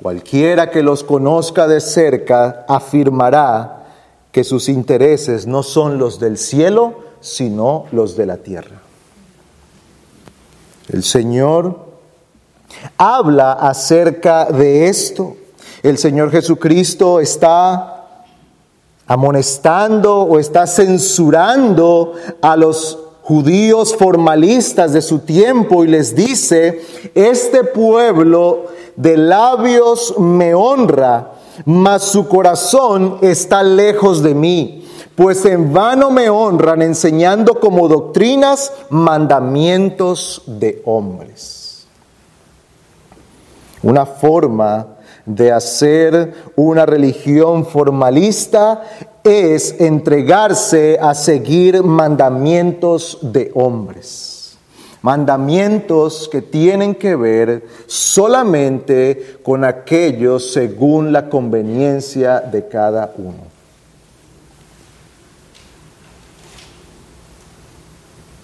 Cualquiera 0.00 0.70
que 0.70 0.80
los 0.80 1.02
conozca 1.02 1.66
de 1.66 1.80
cerca 1.80 2.64
afirmará 2.68 3.86
que 4.30 4.44
sus 4.44 4.68
intereses 4.68 5.48
no 5.48 5.64
son 5.64 5.98
los 5.98 6.20
del 6.20 6.38
cielo, 6.38 7.00
sino 7.20 7.86
los 7.90 8.16
de 8.16 8.26
la 8.26 8.36
tierra. 8.36 8.80
El 10.88 11.02
Señor 11.02 11.80
habla 12.96 13.54
acerca 13.54 14.44
de 14.44 14.86
esto. 14.86 15.36
El 15.82 15.98
Señor 15.98 16.30
Jesucristo 16.30 17.18
está 17.18 18.22
amonestando 19.08 20.20
o 20.20 20.38
está 20.38 20.68
censurando 20.68 22.14
a 22.40 22.56
los 22.56 23.05
judíos 23.26 23.96
formalistas 23.96 24.92
de 24.92 25.02
su 25.02 25.18
tiempo 25.18 25.82
y 25.84 25.88
les 25.88 26.14
dice, 26.14 26.80
este 27.12 27.64
pueblo 27.64 28.66
de 28.94 29.16
labios 29.16 30.16
me 30.16 30.54
honra, 30.54 31.32
mas 31.64 32.04
su 32.04 32.28
corazón 32.28 33.18
está 33.22 33.64
lejos 33.64 34.22
de 34.22 34.32
mí, 34.32 34.86
pues 35.16 35.44
en 35.44 35.72
vano 35.72 36.12
me 36.12 36.30
honran 36.30 36.82
enseñando 36.82 37.58
como 37.58 37.88
doctrinas 37.88 38.72
mandamientos 38.90 40.42
de 40.46 40.80
hombres. 40.84 41.88
Una 43.82 44.06
forma 44.06 44.86
de 45.24 45.50
hacer 45.50 46.32
una 46.54 46.86
religión 46.86 47.66
formalista 47.66 48.84
es 49.26 49.80
entregarse 49.80 50.98
a 51.00 51.14
seguir 51.14 51.82
mandamientos 51.82 53.18
de 53.20 53.50
hombres. 53.54 54.56
Mandamientos 55.02 56.28
que 56.30 56.42
tienen 56.42 56.94
que 56.94 57.14
ver 57.16 57.66
solamente 57.86 59.38
con 59.42 59.64
aquellos 59.64 60.52
según 60.52 61.12
la 61.12 61.28
conveniencia 61.28 62.40
de 62.40 62.66
cada 62.66 63.12
uno. 63.18 63.56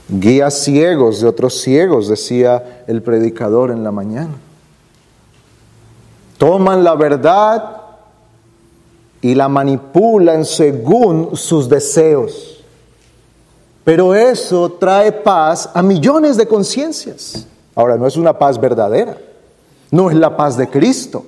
Guías 0.08 0.54
ciegos 0.54 1.20
de 1.20 1.28
otros 1.28 1.60
ciegos, 1.60 2.08
decía 2.08 2.84
el 2.86 3.02
predicador 3.02 3.70
en 3.70 3.82
la 3.82 3.90
mañana 3.90 4.36
toman 6.42 6.82
la 6.82 6.96
verdad 6.96 7.81
y 9.22 9.34
la 9.34 9.48
manipulan 9.48 10.44
según 10.44 11.36
sus 11.36 11.68
deseos. 11.68 12.62
Pero 13.84 14.14
eso 14.14 14.70
trae 14.72 15.10
paz 15.10 15.70
a 15.72 15.82
millones 15.82 16.36
de 16.36 16.46
conciencias. 16.46 17.46
Ahora, 17.74 17.96
no 17.96 18.06
es 18.06 18.16
una 18.16 18.38
paz 18.38 18.60
verdadera, 18.60 19.16
no 19.90 20.10
es 20.10 20.16
la 20.16 20.36
paz 20.36 20.56
de 20.56 20.68
Cristo, 20.68 21.24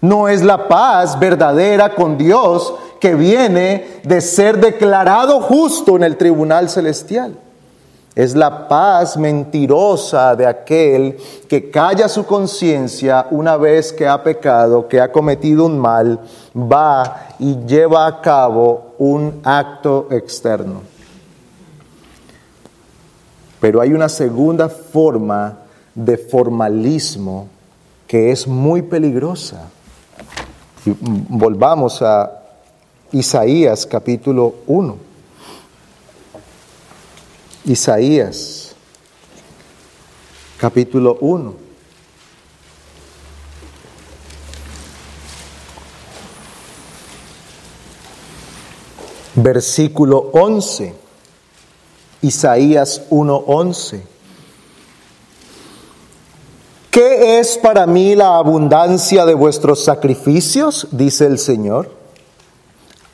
no 0.00 0.28
es 0.28 0.42
la 0.42 0.68
paz 0.68 1.18
verdadera 1.18 1.94
con 1.94 2.16
Dios 2.16 2.74
que 3.00 3.14
viene 3.14 4.00
de 4.04 4.20
ser 4.20 4.60
declarado 4.60 5.40
justo 5.40 5.96
en 5.96 6.04
el 6.04 6.16
tribunal 6.16 6.70
celestial. 6.70 7.36
Es 8.14 8.34
la 8.34 8.68
paz 8.68 9.16
mentirosa 9.16 10.36
de 10.36 10.46
aquel 10.46 11.16
que 11.48 11.70
calla 11.70 12.10
su 12.10 12.26
conciencia 12.26 13.26
una 13.30 13.56
vez 13.56 13.90
que 13.90 14.06
ha 14.06 14.22
pecado, 14.22 14.86
que 14.86 15.00
ha 15.00 15.10
cometido 15.10 15.64
un 15.64 15.78
mal, 15.78 16.20
va 16.54 17.28
y 17.38 17.56
lleva 17.64 18.06
a 18.06 18.20
cabo 18.20 18.94
un 18.98 19.40
acto 19.42 20.08
externo. 20.10 20.82
Pero 23.60 23.80
hay 23.80 23.94
una 23.94 24.10
segunda 24.10 24.68
forma 24.68 25.60
de 25.94 26.18
formalismo 26.18 27.46
que 28.06 28.30
es 28.30 28.46
muy 28.46 28.82
peligrosa. 28.82 29.70
volvamos 31.30 32.02
a 32.02 32.42
Isaías 33.10 33.86
capítulo 33.86 34.54
1. 34.66 35.11
Isaías, 37.64 38.74
capítulo 40.58 41.16
1. 41.20 41.54
Versículo 49.36 50.30
11. 50.32 50.94
Isaías 52.22 53.02
1:11. 53.10 54.02
¿Qué 56.90 57.38
es 57.38 57.58
para 57.58 57.86
mí 57.86 58.16
la 58.16 58.36
abundancia 58.38 59.24
de 59.24 59.34
vuestros 59.34 59.84
sacrificios? 59.84 60.88
dice 60.90 61.26
el 61.26 61.38
Señor. 61.38 62.01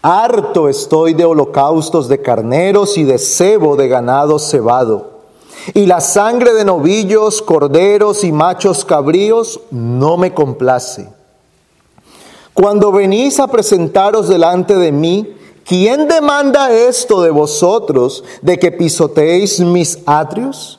Harto 0.02 0.68
estoy 0.68 1.14
de 1.14 1.24
holocaustos 1.24 2.08
de 2.08 2.22
carneros 2.22 2.96
y 2.98 3.04
de 3.04 3.18
cebo 3.18 3.74
de 3.74 3.88
ganado 3.88 4.38
cebado. 4.38 5.18
Y 5.74 5.86
la 5.86 6.00
sangre 6.00 6.54
de 6.54 6.64
novillos, 6.64 7.42
corderos 7.42 8.22
y 8.22 8.30
machos 8.30 8.84
cabríos 8.84 9.60
no 9.72 10.16
me 10.16 10.32
complace. 10.32 11.08
Cuando 12.54 12.92
venís 12.92 13.40
a 13.40 13.48
presentaros 13.48 14.28
delante 14.28 14.76
de 14.76 14.92
mí, 14.92 15.36
¿quién 15.64 16.06
demanda 16.06 16.70
esto 16.70 17.20
de 17.20 17.30
vosotros, 17.30 18.22
de 18.40 18.58
que 18.58 18.70
pisoteéis 18.70 19.58
mis 19.60 19.98
atrios? 20.06 20.78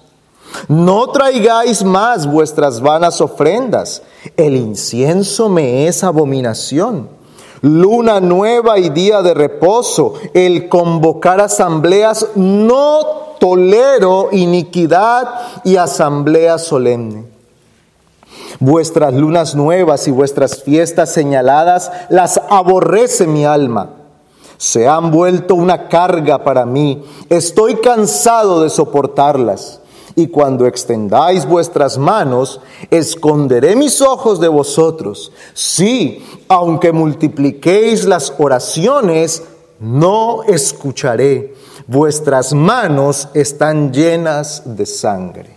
No 0.69 1.09
traigáis 1.09 1.83
más 1.83 2.25
vuestras 2.25 2.79
vanas 2.79 3.19
ofrendas. 3.19 4.01
El 4.37 4.55
incienso 4.55 5.49
me 5.49 5.87
es 5.87 6.03
abominación 6.05 7.18
luna 7.61 8.19
nueva 8.19 8.79
y 8.79 8.89
día 8.89 9.21
de 9.21 9.33
reposo, 9.33 10.13
el 10.33 10.69
convocar 10.69 11.41
asambleas, 11.41 12.27
no 12.35 12.99
tolero 13.39 14.29
iniquidad 14.31 15.29
y 15.63 15.77
asamblea 15.77 16.57
solemne. 16.57 17.25
Vuestras 18.59 19.13
lunas 19.13 19.55
nuevas 19.55 20.07
y 20.07 20.11
vuestras 20.11 20.63
fiestas 20.63 21.13
señaladas 21.13 21.91
las 22.09 22.41
aborrece 22.49 23.27
mi 23.27 23.45
alma. 23.45 23.91
Se 24.57 24.87
han 24.87 25.11
vuelto 25.11 25.55
una 25.55 25.87
carga 25.87 26.43
para 26.43 26.65
mí. 26.65 27.03
Estoy 27.29 27.75
cansado 27.75 28.61
de 28.61 28.69
soportarlas 28.69 29.78
y 30.19 30.27
cuando 30.27 30.67
extendáis 30.67 31.45
vuestras 31.45 31.97
manos, 31.97 32.59
esconderé 32.91 33.77
mis 33.77 34.01
ojos 34.01 34.41
de 34.41 34.49
vosotros. 34.49 35.31
Sí, 35.53 36.25
aunque 36.49 36.91
multipliquéis 36.91 38.03
las 38.03 38.33
oraciones, 38.37 39.43
no 39.79 40.43
escucharé. 40.43 41.53
Vuestras 41.87 42.53
manos 42.53 43.29
están 43.33 43.93
llenas 43.93 44.63
de 44.65 44.85
sangre. 44.85 45.55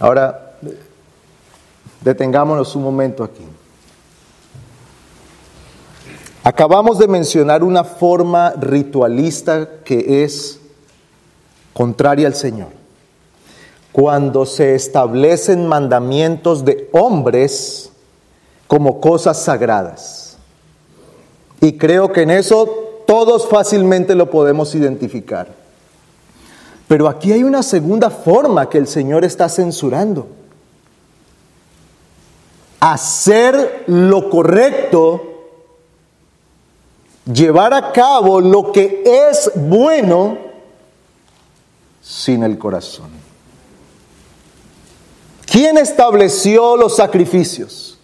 Ahora, 0.00 0.56
detengámonos 2.00 2.74
un 2.74 2.82
momento 2.82 3.22
aquí. 3.22 3.44
Acabamos 6.42 6.98
de 6.98 7.06
mencionar 7.06 7.62
una 7.62 7.84
forma 7.84 8.50
ritualista 8.58 9.68
que 9.84 10.24
es 10.24 10.57
contraria 11.78 12.26
al 12.26 12.34
Señor. 12.34 12.70
Cuando 13.92 14.46
se 14.46 14.74
establecen 14.74 15.68
mandamientos 15.68 16.64
de 16.64 16.88
hombres 16.90 17.92
como 18.66 19.00
cosas 19.00 19.40
sagradas. 19.44 20.38
Y 21.60 21.78
creo 21.78 22.10
que 22.10 22.22
en 22.22 22.30
eso 22.30 23.04
todos 23.06 23.46
fácilmente 23.46 24.16
lo 24.16 24.28
podemos 24.28 24.74
identificar. 24.74 25.54
Pero 26.88 27.06
aquí 27.06 27.30
hay 27.30 27.44
una 27.44 27.62
segunda 27.62 28.10
forma 28.10 28.68
que 28.68 28.78
el 28.78 28.88
Señor 28.88 29.24
está 29.24 29.48
censurando. 29.48 30.26
Hacer 32.80 33.84
lo 33.86 34.28
correcto, 34.30 35.22
llevar 37.32 37.72
a 37.72 37.92
cabo 37.92 38.40
lo 38.40 38.72
que 38.72 39.04
es 39.04 39.52
bueno 39.54 40.47
sin 42.08 42.42
el 42.42 42.56
corazón. 42.56 43.10
¿Quién 45.44 45.76
estableció 45.76 46.76
los 46.76 46.96
sacrificios? 46.96 47.98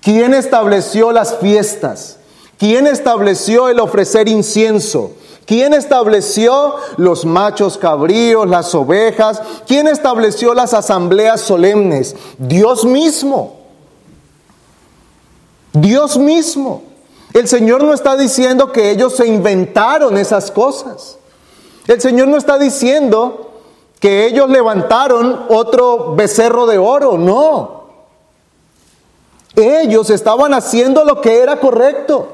¿Quién 0.00 0.34
estableció 0.34 1.12
las 1.12 1.36
fiestas? 1.36 2.18
¿Quién 2.58 2.88
estableció 2.88 3.68
el 3.68 3.78
ofrecer 3.78 4.28
incienso? 4.28 5.12
¿Quién 5.46 5.72
estableció 5.72 6.74
los 6.96 7.24
machos 7.24 7.78
cabríos, 7.78 8.48
las 8.48 8.74
ovejas? 8.74 9.40
¿Quién 9.66 9.86
estableció 9.86 10.52
las 10.52 10.74
asambleas 10.74 11.40
solemnes? 11.40 12.16
Dios 12.38 12.84
mismo. 12.84 13.60
Dios 15.72 16.18
mismo. 16.18 16.82
El 17.32 17.46
Señor 17.46 17.84
no 17.84 17.94
está 17.94 18.16
diciendo 18.16 18.72
que 18.72 18.90
ellos 18.90 19.16
se 19.16 19.26
inventaron 19.26 20.18
esas 20.18 20.50
cosas. 20.50 21.17
El 21.88 22.00
Señor 22.02 22.28
no 22.28 22.36
está 22.36 22.58
diciendo 22.58 23.50
que 23.98 24.26
ellos 24.26 24.48
levantaron 24.50 25.46
otro 25.48 26.14
becerro 26.14 26.66
de 26.66 26.76
oro, 26.76 27.16
no. 27.16 27.88
Ellos 29.56 30.10
estaban 30.10 30.52
haciendo 30.52 31.04
lo 31.04 31.22
que 31.22 31.38
era 31.38 31.58
correcto. 31.58 32.28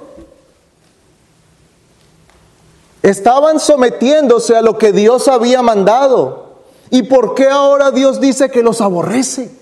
Estaban 3.03 3.61
sometiéndose 3.61 4.57
a 4.57 4.63
lo 4.63 4.77
que 4.77 4.93
Dios 4.93 5.29
había 5.29 5.63
mandado. 5.63 6.57
¿Y 6.91 7.05
por 7.05 7.35
qué 7.35 7.49
ahora 7.49 7.93
Dios 7.93 8.21
dice 8.21 8.51
que 8.51 8.63
los 8.63 8.81
aborrece? 8.81 9.53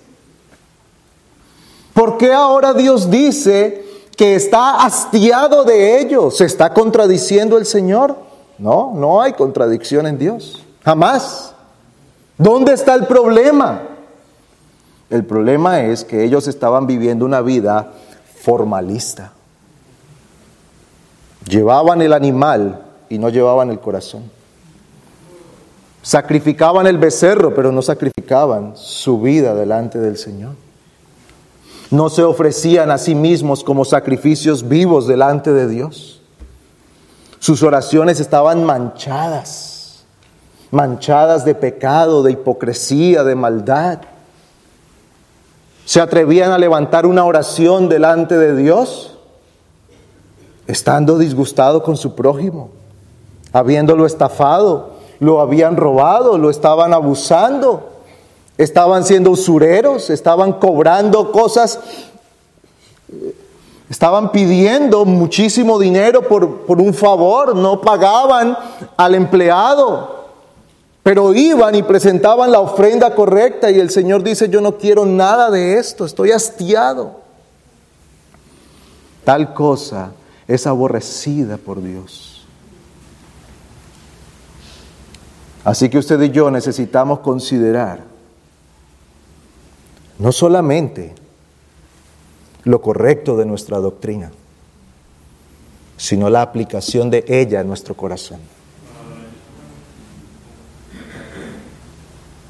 ¿Por 1.93 2.17
qué 2.17 2.33
ahora 2.33 2.73
Dios 2.73 3.11
dice 3.11 3.85
que 4.17 4.35
está 4.35 4.83
hastiado 4.83 5.63
de 5.63 5.99
ellos? 5.99 6.37
¿Se 6.37 6.45
está 6.45 6.73
contradiciendo 6.73 7.59
el 7.59 7.67
Señor? 7.67 8.32
No, 8.63 8.93
no 8.95 9.21
hay 9.21 9.33
contradicción 9.33 10.07
en 10.07 10.17
Dios. 10.17 10.63
Jamás. 10.85 11.53
¿Dónde 12.37 12.71
está 12.71 12.95
el 12.95 13.05
problema? 13.05 13.81
El 15.09 15.25
problema 15.25 15.81
es 15.81 16.05
que 16.05 16.23
ellos 16.23 16.47
estaban 16.47 16.87
viviendo 16.87 17.25
una 17.25 17.41
vida 17.41 17.91
formalista. 18.41 19.33
Llevaban 21.45 22.01
el 22.01 22.13
animal 22.13 22.81
y 23.09 23.17
no 23.17 23.27
llevaban 23.27 23.69
el 23.69 23.81
corazón. 23.81 24.31
Sacrificaban 26.01 26.87
el 26.87 26.97
becerro, 26.97 27.53
pero 27.53 27.69
no 27.73 27.81
sacrificaban 27.81 28.77
su 28.77 29.19
vida 29.19 29.53
delante 29.55 29.99
del 29.99 30.15
Señor. 30.15 30.53
No 31.91 32.07
se 32.07 32.23
ofrecían 32.23 32.91
a 32.91 32.97
sí 32.97 33.13
mismos 33.13 33.61
como 33.61 33.83
sacrificios 33.83 34.69
vivos 34.69 35.05
delante 35.05 35.51
de 35.51 35.67
Dios. 35.67 36.22
Sus 37.43 37.61
oraciones 37.61 38.21
estaban 38.21 38.63
manchadas, 38.63 40.05
manchadas 40.71 41.43
de 41.43 41.53
pecado, 41.53 42.23
de 42.23 42.31
hipocresía, 42.31 43.25
de 43.25 43.35
maldad. 43.35 43.99
¿Se 45.83 45.99
atrevían 45.99 46.53
a 46.53 46.57
levantar 46.57 47.05
una 47.05 47.25
oración 47.25 47.89
delante 47.89 48.37
de 48.37 48.55
Dios? 48.55 49.17
Estando 50.67 51.17
disgustado 51.17 51.83
con 51.83 51.97
su 51.97 52.15
prójimo, 52.15 52.69
habiéndolo 53.51 54.05
estafado, 54.05 54.91
lo 55.19 55.41
habían 55.41 55.75
robado, 55.75 56.37
lo 56.37 56.49
estaban 56.49 56.93
abusando, 56.93 57.89
estaban 58.57 59.03
siendo 59.03 59.31
usureros, 59.31 60.09
estaban 60.09 60.53
cobrando 60.53 61.33
cosas 61.33 61.81
Estaban 63.93 64.31
pidiendo 64.31 65.05
muchísimo 65.05 65.77
dinero 65.77 66.27
por, 66.27 66.61
por 66.65 66.81
un 66.81 66.95
favor, 66.95 67.55
no 67.55 67.79
pagaban 67.79 68.57
al 68.97 69.13
empleado, 69.13 70.29
pero 71.03 71.31
iban 71.35 71.75
y 71.75 71.83
presentaban 71.83 72.51
la 72.51 72.59
ofrenda 72.59 73.13
correcta 73.13 73.69
y 73.69 73.79
el 73.79 73.91
Señor 73.91 74.23
dice, 74.23 74.49
yo 74.49 74.61
no 74.61 74.79
quiero 74.79 75.05
nada 75.05 75.51
de 75.51 75.77
esto, 75.77 76.05
estoy 76.05 76.31
hastiado. 76.31 77.21
Tal 79.23 79.53
cosa 79.53 80.13
es 80.47 80.65
aborrecida 80.65 81.57
por 81.57 81.79
Dios. 81.79 82.47
Así 85.63 85.87
que 85.87 85.99
usted 85.99 86.19
y 86.19 86.31
yo 86.31 86.49
necesitamos 86.49 87.19
considerar 87.19 87.99
no 90.17 90.31
solamente 90.31 91.13
lo 92.63 92.81
correcto 92.81 93.37
de 93.37 93.45
nuestra 93.45 93.77
doctrina, 93.79 94.31
sino 95.97 96.29
la 96.29 96.41
aplicación 96.41 97.09
de 97.09 97.25
ella 97.27 97.61
en 97.61 97.67
nuestro 97.67 97.95
corazón. 97.95 98.39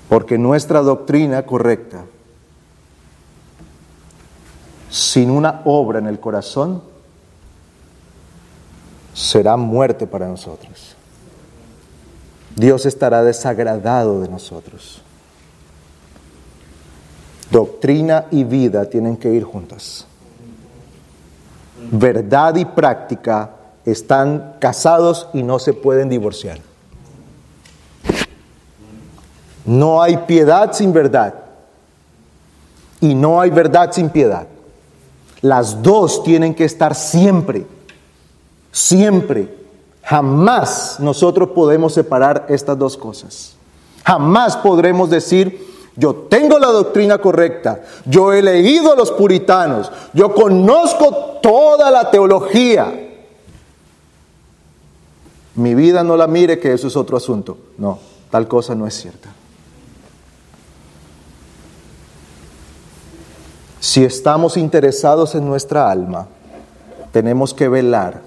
Porque 0.09 0.37
nuestra 0.37 0.81
doctrina 0.81 1.43
correcta, 1.45 2.05
sin 4.89 5.31
una 5.31 5.61
obra 5.65 5.99
en 5.99 6.07
el 6.07 6.19
corazón, 6.19 6.83
será 9.13 9.57
muerte 9.57 10.07
para 10.07 10.27
nosotros. 10.27 10.95
Dios 12.55 12.85
estará 12.85 13.23
desagradado 13.23 14.21
de 14.21 14.29
nosotros. 14.29 15.02
Doctrina 17.51 18.25
y 18.31 18.43
vida 18.43 18.85
tienen 18.85 19.17
que 19.17 19.29
ir 19.29 19.43
juntas. 19.43 20.05
Verdad 21.91 22.55
y 22.55 22.65
práctica 22.65 23.51
están 23.85 24.55
casados 24.59 25.27
y 25.33 25.43
no 25.43 25.59
se 25.59 25.73
pueden 25.73 26.09
divorciar. 26.09 26.59
No 29.65 30.01
hay 30.01 30.17
piedad 30.17 30.73
sin 30.73 30.93
verdad. 30.93 31.33
Y 32.99 33.15
no 33.15 33.41
hay 33.41 33.49
verdad 33.49 33.91
sin 33.91 34.09
piedad. 34.09 34.47
Las 35.41 35.81
dos 35.83 36.23
tienen 36.23 36.55
que 36.55 36.63
estar 36.63 36.95
siempre, 36.95 37.65
siempre. 38.71 39.53
Jamás 40.03 40.97
nosotros 40.99 41.49
podemos 41.49 41.93
separar 41.93 42.45
estas 42.47 42.77
dos 42.77 42.95
cosas. 42.95 43.55
Jamás 44.05 44.55
podremos 44.55 45.09
decir, 45.09 45.72
yo 45.95 46.15
tengo 46.29 46.57
la 46.57 46.67
doctrina 46.67 47.19
correcta, 47.19 47.81
yo 48.05 48.33
he 48.33 48.41
leído 48.41 48.91
a 48.91 48.95
los 48.95 49.11
puritanos, 49.11 49.91
yo 50.13 50.33
conozco 50.33 51.39
toda 51.41 51.91
la 51.91 52.09
teología. 52.09 52.99
Mi 55.55 55.75
vida 55.75 56.03
no 56.03 56.17
la 56.17 56.25
mire 56.25 56.59
que 56.59 56.73
eso 56.73 56.87
es 56.87 56.95
otro 56.95 57.15
asunto. 57.15 57.57
No, 57.77 57.99
tal 58.31 58.47
cosa 58.47 58.73
no 58.73 58.87
es 58.87 58.95
cierta. 58.95 59.29
Si 63.79 64.03
estamos 64.03 64.57
interesados 64.57 65.35
en 65.35 65.45
nuestra 65.45 65.91
alma, 65.91 66.27
tenemos 67.11 67.53
que 67.53 67.67
velar 67.67 68.21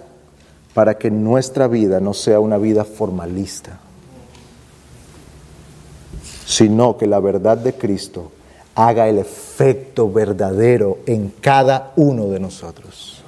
para 0.73 0.99
que 0.99 1.11
nuestra 1.11 1.67
vida 1.67 1.99
no 1.99 2.15
sea 2.15 2.39
una 2.39 2.59
vida 2.59 2.85
formalista 2.85 3.81
sino 6.47 6.97
que 6.97 7.07
la 7.07 7.21
verdad 7.21 7.59
de 7.59 7.75
Cristo 7.75 8.31
haga 8.77 9.09
el 9.09 9.19
efecto 9.19 10.11
verdadero 10.11 10.99
en 11.07 11.33
cada 11.41 11.93
uno 11.97 12.29
de 12.29 12.39
nosotros. 12.39 13.23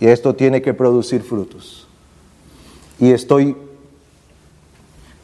Y 0.00 0.06
esto 0.06 0.34
tiene 0.34 0.60
que 0.60 0.74
producir 0.74 1.22
frutos. 1.22 1.86
Y 2.98 3.12
estoy 3.12 3.56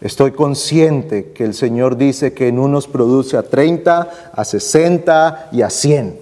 estoy 0.00 0.32
consciente 0.32 1.32
que 1.32 1.44
el 1.44 1.54
Señor 1.54 1.96
dice 1.96 2.32
que 2.32 2.48
en 2.48 2.58
unos 2.58 2.86
produce 2.86 3.36
a 3.36 3.42
30, 3.42 4.30
a 4.32 4.44
60 4.44 5.48
y 5.52 5.62
a 5.62 5.70
100. 5.70 6.20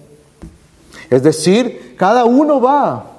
Es 1.11 1.22
decir, 1.22 1.97
cada 1.99 2.25
uno 2.25 2.61
va 2.61 3.11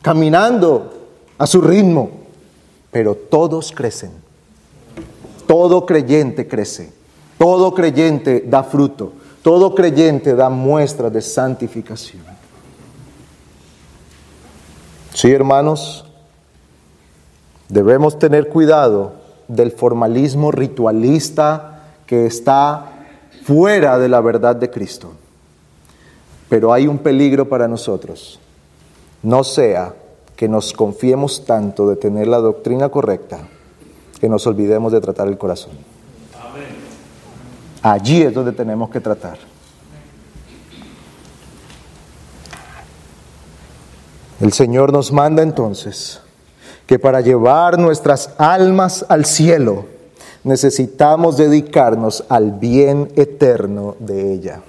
caminando 0.00 0.92
a 1.36 1.46
su 1.46 1.60
ritmo, 1.60 2.10
pero 2.90 3.14
todos 3.14 3.72
crecen. 3.72 4.25
Todo 5.46 5.86
creyente 5.86 6.48
crece, 6.48 6.92
todo 7.38 7.72
creyente 7.72 8.44
da 8.46 8.64
fruto, 8.64 9.12
todo 9.42 9.74
creyente 9.74 10.34
da 10.34 10.50
muestra 10.50 11.08
de 11.08 11.22
santificación. 11.22 12.24
Sí, 15.14 15.30
hermanos, 15.30 16.04
debemos 17.68 18.18
tener 18.18 18.48
cuidado 18.48 19.12
del 19.48 19.70
formalismo 19.70 20.50
ritualista 20.50 21.84
que 22.06 22.26
está 22.26 23.06
fuera 23.44 23.98
de 23.98 24.08
la 24.08 24.20
verdad 24.20 24.56
de 24.56 24.70
Cristo. 24.70 25.12
Pero 26.48 26.72
hay 26.72 26.86
un 26.86 26.98
peligro 26.98 27.48
para 27.48 27.68
nosotros. 27.68 28.40
No 29.22 29.44
sea 29.44 29.94
que 30.34 30.48
nos 30.48 30.72
confiemos 30.72 31.44
tanto 31.44 31.88
de 31.88 31.96
tener 31.96 32.26
la 32.26 32.38
doctrina 32.38 32.88
correcta 32.88 33.48
que 34.20 34.28
nos 34.28 34.46
olvidemos 34.46 34.92
de 34.92 35.00
tratar 35.00 35.28
el 35.28 35.38
corazón. 35.38 35.72
Allí 37.82 38.22
es 38.22 38.34
donde 38.34 38.52
tenemos 38.52 38.90
que 38.90 39.00
tratar. 39.00 39.38
El 44.40 44.52
Señor 44.52 44.92
nos 44.92 45.12
manda 45.12 45.42
entonces 45.42 46.20
que 46.86 46.98
para 46.98 47.20
llevar 47.20 47.78
nuestras 47.78 48.34
almas 48.38 49.04
al 49.08 49.24
cielo 49.24 49.86
necesitamos 50.44 51.36
dedicarnos 51.36 52.24
al 52.28 52.52
bien 52.52 53.10
eterno 53.16 53.96
de 53.98 54.32
ella. 54.32 54.60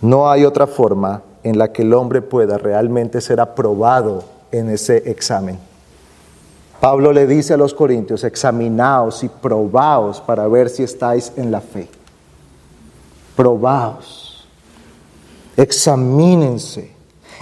No 0.00 0.30
hay 0.30 0.44
otra 0.44 0.66
forma 0.66 1.22
en 1.42 1.58
la 1.58 1.72
que 1.72 1.82
el 1.82 1.94
hombre 1.94 2.22
pueda 2.22 2.58
realmente 2.58 3.20
ser 3.20 3.40
aprobado 3.40 4.24
en 4.52 4.70
ese 4.70 5.10
examen. 5.10 5.58
Pablo 6.80 7.12
le 7.12 7.26
dice 7.26 7.54
a 7.54 7.56
los 7.56 7.74
corintios, 7.74 8.22
examinaos 8.22 9.24
y 9.24 9.28
probaos 9.28 10.20
para 10.20 10.46
ver 10.46 10.70
si 10.70 10.84
estáis 10.84 11.32
en 11.36 11.50
la 11.50 11.60
fe. 11.60 11.88
Probaos, 13.34 14.46
examínense, 15.56 16.92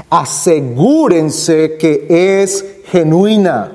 asegúrense 0.09 1.76
que 1.76 2.41
es 2.41 2.64
genuina. 2.87 3.72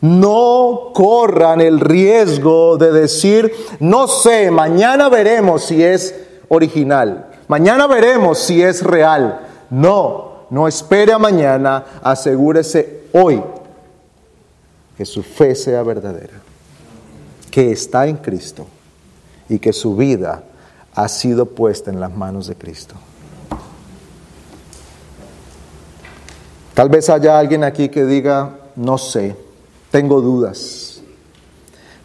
No 0.00 0.92
corran 0.94 1.60
el 1.60 1.78
riesgo 1.78 2.78
de 2.78 2.90
decir, 2.90 3.52
no 3.80 4.08
sé, 4.08 4.50
mañana 4.50 5.10
veremos 5.10 5.64
si 5.64 5.82
es 5.84 6.14
original, 6.48 7.28
mañana 7.48 7.86
veremos 7.86 8.38
si 8.38 8.62
es 8.62 8.82
real. 8.82 9.46
No, 9.68 10.46
no 10.48 10.66
espere 10.66 11.12
a 11.12 11.18
mañana, 11.18 11.84
asegúrese 12.02 13.02
hoy 13.12 13.42
que 15.00 15.06
su 15.06 15.22
fe 15.22 15.54
sea 15.54 15.82
verdadera, 15.82 16.42
que 17.50 17.72
está 17.72 18.06
en 18.06 18.18
Cristo 18.18 18.66
y 19.48 19.58
que 19.58 19.72
su 19.72 19.96
vida 19.96 20.44
ha 20.94 21.08
sido 21.08 21.46
puesta 21.46 21.90
en 21.90 22.00
las 22.00 22.14
manos 22.14 22.48
de 22.48 22.54
Cristo. 22.54 22.96
Tal 26.74 26.90
vez 26.90 27.08
haya 27.08 27.38
alguien 27.38 27.64
aquí 27.64 27.88
que 27.88 28.04
diga, 28.04 28.58
no 28.76 28.98
sé, 28.98 29.34
tengo 29.90 30.20
dudas, 30.20 31.00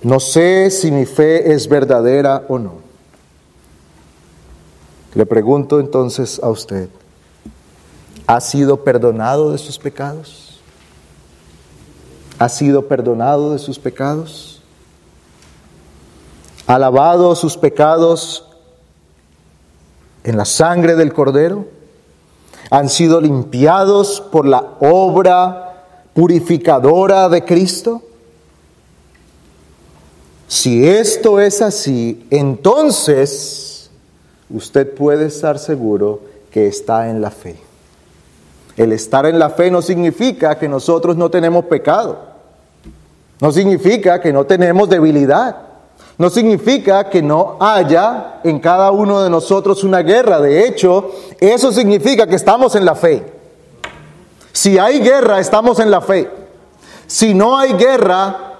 no 0.01 0.21
sé 0.21 0.71
si 0.71 0.89
mi 0.89 1.05
fe 1.05 1.51
es 1.51 1.67
verdadera 1.67 2.45
o 2.47 2.57
no. 2.57 2.75
Le 5.15 5.25
pregunto 5.25 5.81
entonces 5.81 6.39
a 6.41 6.47
usted, 6.47 6.87
¿ha 8.25 8.39
sido 8.39 8.85
perdonado 8.85 9.51
de 9.51 9.57
sus 9.57 9.77
pecados? 9.77 10.44
Ha 12.37 12.49
sido 12.49 12.87
perdonado 12.87 13.53
de 13.53 13.59
sus 13.59 13.79
pecados, 13.79 14.61
ha 16.67 17.35
sus 17.35 17.57
pecados 17.57 18.45
en 20.23 20.37
la 20.37 20.45
sangre 20.45 20.95
del 20.95 21.13
Cordero, 21.13 21.67
han 22.71 22.89
sido 22.89 23.21
limpiados 23.21 24.21
por 24.31 24.45
la 24.45 24.73
obra 24.79 25.83
purificadora 26.13 27.29
de 27.29 27.45
Cristo. 27.45 28.01
Si 30.47 30.87
esto 30.87 31.39
es 31.39 31.61
así, 31.61 32.25
entonces 32.31 33.89
usted 34.49 34.93
puede 34.93 35.27
estar 35.27 35.59
seguro 35.59 36.21
que 36.51 36.67
está 36.67 37.09
en 37.09 37.21
la 37.21 37.31
fe. 37.31 37.64
El 38.77 38.91
estar 38.91 39.25
en 39.25 39.39
la 39.39 39.49
fe 39.49 39.71
no 39.71 39.81
significa 39.81 40.57
que 40.57 40.67
nosotros 40.67 41.15
no 41.15 41.29
tenemos 41.29 41.65
pecado. 41.65 42.19
No 43.39 43.51
significa 43.51 44.19
que 44.21 44.33
no 44.33 44.45
tenemos 44.45 44.89
debilidad. 44.89 45.57
no 46.17 46.29
significa 46.29 47.09
que 47.09 47.21
no 47.21 47.57
haya 47.59 48.39
en 48.45 48.59
cada 48.59 48.91
uno 48.91 49.21
de 49.21 49.29
nosotros 49.29 49.83
una 49.83 50.01
guerra. 50.01 50.39
De 50.39 50.65
hecho, 50.65 51.11
eso 51.41 51.73
significa 51.73 52.25
que 52.25 52.35
estamos 52.35 52.75
en 52.75 52.85
la 52.85 52.95
fe. 52.95 53.23
Si 54.53 54.77
hay 54.77 55.01
guerra, 55.01 55.39
estamos 55.39 55.79
en 55.79 55.91
la 55.91 55.99
fe. 55.99 56.29
Si 57.07 57.33
no 57.33 57.57
hay 57.57 57.73
guerra, 57.73 58.53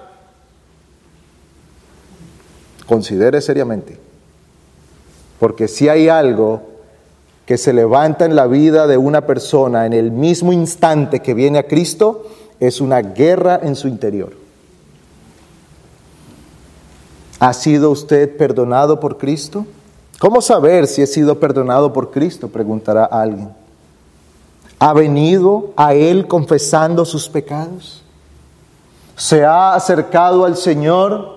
considere 2.86 3.40
seriamente. 3.40 3.98
Porque 5.40 5.70
si 5.70 5.88
hay 5.88 6.10
algo 6.10 6.75
que 7.46 7.58
se 7.58 7.74
levanta 7.74 8.26
en 8.26 8.36
la 8.36 8.48
vida 8.48 8.88
de 8.88 8.98
una 8.98 9.22
persona 9.22 9.86
en 9.86 9.94
el 9.94 10.12
mismo 10.12 10.52
instante 10.52 11.22
que 11.22 11.34
viene 11.34 11.60
a 11.60 11.68
Cristo, 11.68 12.26
es 12.60 12.82
una 12.82 13.02
guerra 13.02 13.60
en 13.62 13.76
su 13.76 13.88
interior. 13.88 14.34
¿Ha 17.40 17.54
sido 17.54 17.92
usted 17.92 18.36
perdonado 18.38 19.00
por 19.00 19.18
Cristo? 19.18 19.66
¿Cómo 20.20 20.42
saber 20.42 20.88
si 20.88 21.02
he 21.02 21.08
sido 21.08 21.40
perdonado 21.40 21.94
por 21.94 22.10
Cristo? 22.10 22.48
Preguntará 22.48 23.06
alguien. 23.06 23.50
¿Ha 24.80 24.94
venido 24.94 25.72
a 25.76 25.94
Él 25.94 26.28
confesando 26.28 27.06
sus 27.06 27.30
pecados? 27.30 28.02
¿Se 29.16 29.46
ha 29.46 29.74
acercado 29.74 30.46
al 30.46 30.58
Señor 30.58 31.36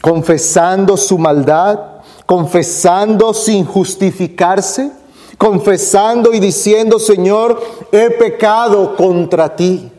confesando 0.00 0.96
su 0.96 1.18
maldad? 1.18 1.93
¿Confesando 2.26 3.34
sin 3.34 3.64
justificarse? 3.64 4.90
confesando 5.38 6.32
y 6.32 6.40
diciendo, 6.40 6.98
Señor, 6.98 7.60
he 7.92 8.10
pecado 8.10 8.96
contra 8.96 9.54
ti. 9.54 9.90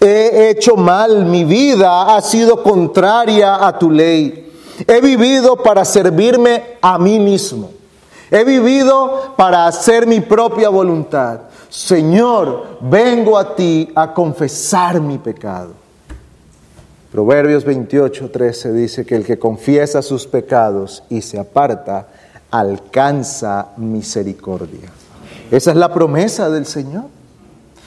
He 0.00 0.50
hecho 0.50 0.76
mal, 0.76 1.24
mi 1.24 1.44
vida 1.44 2.14
ha 2.14 2.20
sido 2.20 2.62
contraria 2.62 3.66
a 3.66 3.78
tu 3.78 3.90
ley. 3.90 4.52
He 4.86 5.00
vivido 5.00 5.56
para 5.56 5.84
servirme 5.84 6.78
a 6.82 6.98
mí 6.98 7.18
mismo. 7.18 7.70
He 8.30 8.44
vivido 8.44 9.34
para 9.36 9.66
hacer 9.66 10.06
mi 10.06 10.20
propia 10.20 10.68
voluntad. 10.68 11.40
Señor, 11.68 12.78
vengo 12.80 13.38
a 13.38 13.54
ti 13.54 13.90
a 13.94 14.12
confesar 14.12 15.00
mi 15.00 15.18
pecado. 15.18 15.85
Proverbios 17.10 17.64
28, 17.64 18.30
13 18.30 18.72
dice 18.72 19.06
que 19.06 19.14
el 19.14 19.24
que 19.24 19.38
confiesa 19.38 20.02
sus 20.02 20.26
pecados 20.26 21.02
y 21.08 21.22
se 21.22 21.38
aparta 21.38 22.08
alcanza 22.50 23.68
misericordia. 23.76 24.90
Esa 25.50 25.70
es 25.70 25.76
la 25.76 25.92
promesa 25.92 26.50
del 26.50 26.66
Señor. 26.66 27.04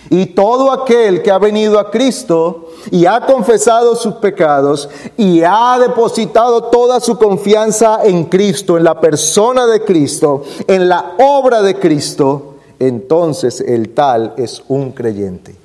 Y 0.10 0.28
todo 0.28 0.72
aquel 0.72 1.22
que 1.22 1.30
ha 1.30 1.38
venido 1.38 1.78
a 1.78 1.92
Cristo 1.92 2.70
y 2.90 3.06
ha 3.06 3.26
confesado 3.26 3.96
sus 3.96 4.16
pecados 4.16 4.90
y 5.18 5.42
ha 5.44 5.78
depositado 5.78 6.64
toda 6.64 7.00
su 7.02 7.18
confianza 7.18 8.00
en 8.04 8.24
Cristo, 8.26 8.78
en 8.78 8.86
la 8.86 9.00
persona 9.00 9.68
de 9.68 9.84
Cristo, 9.84 10.44
en 10.68 10.88
la 10.88 11.16
obra 11.20 11.62
de 11.62 11.78
Cristo, 11.78 12.56
entonces 12.80 13.60
el 13.60 13.90
tal 13.90 14.34
es 14.38 14.64
un 14.70 14.92
creyente. 14.92 15.59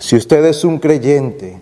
Si 0.00 0.16
usted 0.16 0.44
es 0.46 0.64
un 0.64 0.78
creyente 0.78 1.60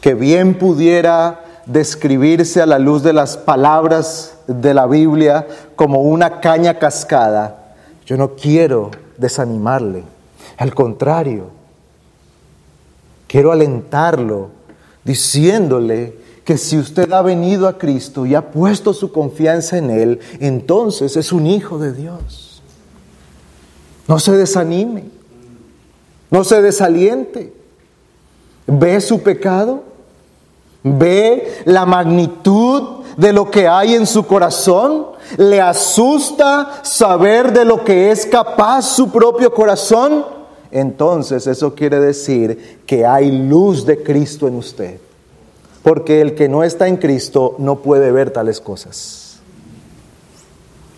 que 0.00 0.14
bien 0.14 0.56
pudiera 0.56 1.44
describirse 1.66 2.62
a 2.62 2.66
la 2.66 2.78
luz 2.78 3.02
de 3.02 3.12
las 3.12 3.36
palabras 3.36 4.38
de 4.46 4.72
la 4.72 4.86
Biblia 4.86 5.48
como 5.74 6.02
una 6.02 6.40
caña 6.40 6.78
cascada, 6.78 7.74
yo 8.06 8.16
no 8.16 8.36
quiero 8.36 8.92
desanimarle. 9.18 10.04
Al 10.58 10.76
contrario, 10.76 11.48
quiero 13.26 13.50
alentarlo 13.50 14.50
diciéndole 15.02 16.16
que 16.44 16.56
si 16.56 16.78
usted 16.78 17.12
ha 17.12 17.22
venido 17.22 17.66
a 17.66 17.78
Cristo 17.78 18.26
y 18.26 18.36
ha 18.36 18.52
puesto 18.52 18.94
su 18.94 19.10
confianza 19.10 19.76
en 19.76 19.90
Él, 19.90 20.20
entonces 20.38 21.16
es 21.16 21.32
un 21.32 21.48
hijo 21.48 21.80
de 21.80 21.92
Dios. 21.92 22.62
No 24.06 24.20
se 24.20 24.36
desanime, 24.36 25.15
no 26.30 26.44
se 26.44 26.62
desaliente. 26.62 27.52
¿Ve 28.66 29.00
su 29.00 29.22
pecado? 29.22 29.82
¿Ve 30.82 31.62
la 31.64 31.86
magnitud 31.86 33.04
de 33.16 33.32
lo 33.32 33.50
que 33.50 33.68
hay 33.68 33.94
en 33.94 34.06
su 34.06 34.26
corazón? 34.26 35.06
¿Le 35.36 35.60
asusta 35.60 36.80
saber 36.82 37.52
de 37.52 37.64
lo 37.64 37.84
que 37.84 38.10
es 38.10 38.26
capaz 38.26 38.82
su 38.82 39.10
propio 39.10 39.52
corazón? 39.52 40.24
Entonces 40.70 41.46
eso 41.46 41.74
quiere 41.74 42.00
decir 42.00 42.80
que 42.86 43.06
hay 43.06 43.30
luz 43.30 43.86
de 43.86 44.02
Cristo 44.02 44.46
en 44.48 44.56
usted. 44.56 45.00
Porque 45.82 46.20
el 46.20 46.34
que 46.34 46.48
no 46.48 46.64
está 46.64 46.88
en 46.88 46.96
Cristo 46.96 47.54
no 47.58 47.76
puede 47.76 48.10
ver 48.10 48.32
tales 48.32 48.60
cosas. 48.60 49.38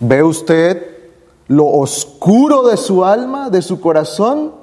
¿Ve 0.00 0.22
usted 0.22 0.82
lo 1.48 1.66
oscuro 1.66 2.62
de 2.62 2.76
su 2.76 3.04
alma, 3.04 3.50
de 3.50 3.62
su 3.62 3.80
corazón? 3.80 4.57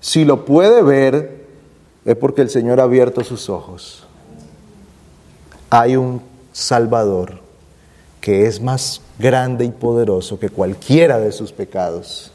Si 0.00 0.24
lo 0.24 0.44
puede 0.44 0.82
ver, 0.82 1.46
es 2.04 2.16
porque 2.16 2.42
el 2.42 2.50
Señor 2.50 2.80
ha 2.80 2.84
abierto 2.84 3.24
sus 3.24 3.48
ojos 3.48 4.06
hay 5.70 5.96
un 5.96 6.22
Salvador 6.52 7.40
que 8.20 8.46
es 8.46 8.60
más 8.60 9.00
grande 9.18 9.64
y 9.64 9.70
poderoso 9.70 10.38
que 10.38 10.48
cualquiera 10.48 11.18
de 11.18 11.30
sus 11.32 11.52
pecados. 11.52 12.32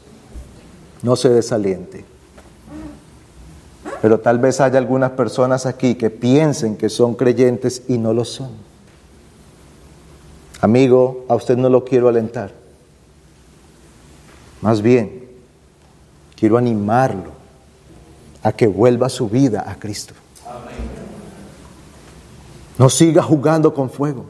No 1.02 1.16
se 1.16 1.28
desaliente. 1.28 2.04
Pero 4.00 4.20
tal 4.20 4.38
vez 4.38 4.60
haya 4.60 4.78
algunas 4.78 5.10
personas 5.12 5.66
aquí 5.66 5.96
que 5.96 6.08
piensen 6.08 6.76
que 6.76 6.88
son 6.88 7.14
creyentes 7.14 7.82
y 7.88 7.98
no 7.98 8.14
lo 8.14 8.24
son. 8.24 8.50
Amigo, 10.60 11.24
a 11.28 11.34
usted 11.34 11.56
no 11.56 11.68
lo 11.68 11.84
quiero 11.84 12.08
alentar. 12.08 12.52
Más 14.60 14.80
bien, 14.80 15.28
quiero 16.36 16.56
animarlo 16.56 17.41
a 18.42 18.52
que 18.52 18.66
vuelva 18.66 19.08
su 19.08 19.28
vida 19.28 19.64
a 19.66 19.76
Cristo. 19.76 20.14
No 22.78 22.88
siga 22.88 23.22
jugando 23.22 23.72
con 23.72 23.90
fuego. 23.90 24.26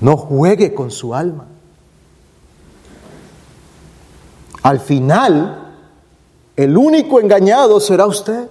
No 0.00 0.16
juegue 0.16 0.74
con 0.74 0.90
su 0.90 1.14
alma. 1.14 1.46
Al 4.62 4.80
final, 4.80 5.74
el 6.56 6.76
único 6.76 7.20
engañado 7.20 7.80
será 7.80 8.06
usted. 8.06 8.48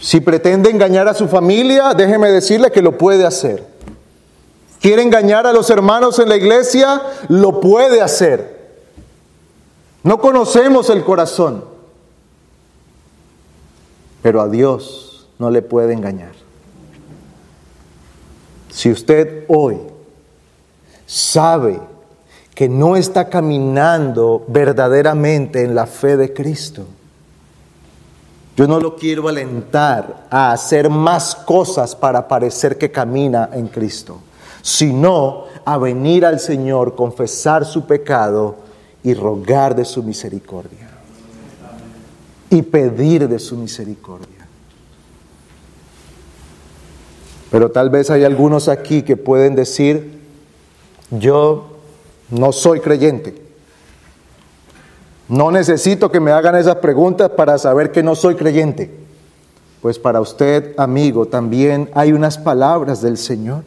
Si 0.00 0.20
pretende 0.20 0.70
engañar 0.70 1.08
a 1.08 1.14
su 1.14 1.26
familia, 1.26 1.94
déjeme 1.94 2.30
decirle 2.30 2.70
que 2.70 2.82
lo 2.82 2.96
puede 2.98 3.24
hacer. 3.24 3.66
Quiere 4.80 5.02
engañar 5.02 5.46
a 5.46 5.52
los 5.52 5.70
hermanos 5.70 6.18
en 6.18 6.28
la 6.28 6.36
iglesia, 6.36 7.02
lo 7.28 7.60
puede 7.60 8.02
hacer. 8.02 8.55
No 10.06 10.18
conocemos 10.18 10.88
el 10.88 11.04
corazón 11.04 11.76
pero 14.26 14.40
a 14.40 14.48
Dios 14.48 15.28
no 15.38 15.50
le 15.50 15.62
puede 15.62 15.92
engañar. 15.92 16.32
Si 18.72 18.90
usted 18.90 19.44
hoy 19.46 19.78
sabe 21.06 21.78
que 22.52 22.68
no 22.68 22.96
está 22.96 23.28
caminando 23.28 24.42
verdaderamente 24.48 25.62
en 25.62 25.76
la 25.76 25.86
fe 25.86 26.16
de 26.16 26.34
Cristo, 26.34 26.86
yo 28.56 28.66
no 28.66 28.80
lo 28.80 28.96
quiero 28.96 29.28
alentar 29.28 30.26
a 30.28 30.50
hacer 30.50 30.90
más 30.90 31.36
cosas 31.36 31.94
para 31.94 32.26
parecer 32.26 32.76
que 32.76 32.90
camina 32.90 33.50
en 33.52 33.68
Cristo, 33.68 34.18
sino 34.60 35.44
a 35.64 35.78
venir 35.78 36.26
al 36.26 36.40
Señor, 36.40 36.96
confesar 36.96 37.64
su 37.64 37.86
pecado 37.86 38.56
y 39.06 39.14
rogar 39.14 39.76
de 39.76 39.84
su 39.84 40.02
misericordia 40.02 40.88
y 42.50 42.60
pedir 42.60 43.28
de 43.28 43.38
su 43.38 43.56
misericordia. 43.56 44.48
Pero 47.52 47.70
tal 47.70 47.88
vez 47.88 48.10
hay 48.10 48.24
algunos 48.24 48.66
aquí 48.66 49.02
que 49.02 49.16
pueden 49.16 49.54
decir, 49.54 50.18
yo 51.12 51.68
no 52.30 52.50
soy 52.50 52.80
creyente. 52.80 53.40
No 55.28 55.52
necesito 55.52 56.10
que 56.10 56.18
me 56.18 56.32
hagan 56.32 56.56
esas 56.56 56.78
preguntas 56.78 57.30
para 57.30 57.58
saber 57.58 57.92
que 57.92 58.02
no 58.02 58.16
soy 58.16 58.34
creyente. 58.34 58.92
Pues 59.82 60.00
para 60.00 60.20
usted, 60.20 60.74
amigo, 60.78 61.26
también 61.26 61.90
hay 61.94 62.12
unas 62.12 62.38
palabras 62.38 63.02
del 63.02 63.18
Señor. 63.18 63.62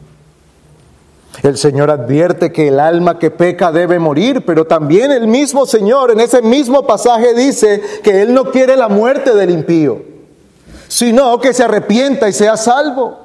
El 1.43 1.57
Señor 1.57 1.89
advierte 1.89 2.51
que 2.51 2.67
el 2.67 2.79
alma 2.79 3.17
que 3.17 3.31
peca 3.31 3.71
debe 3.71 3.97
morir, 3.97 4.43
pero 4.45 4.65
también 4.65 5.11
el 5.11 5.27
mismo 5.27 5.65
Señor 5.65 6.11
en 6.11 6.19
ese 6.19 6.41
mismo 6.41 6.85
pasaje 6.85 7.33
dice 7.33 7.81
que 8.03 8.21
Él 8.21 8.33
no 8.33 8.51
quiere 8.51 8.75
la 8.75 8.89
muerte 8.89 9.33
del 9.33 9.51
impío, 9.51 10.01
sino 10.87 11.39
que 11.39 11.53
se 11.53 11.63
arrepienta 11.63 12.27
y 12.27 12.33
sea 12.33 12.57
salvo. 12.57 13.17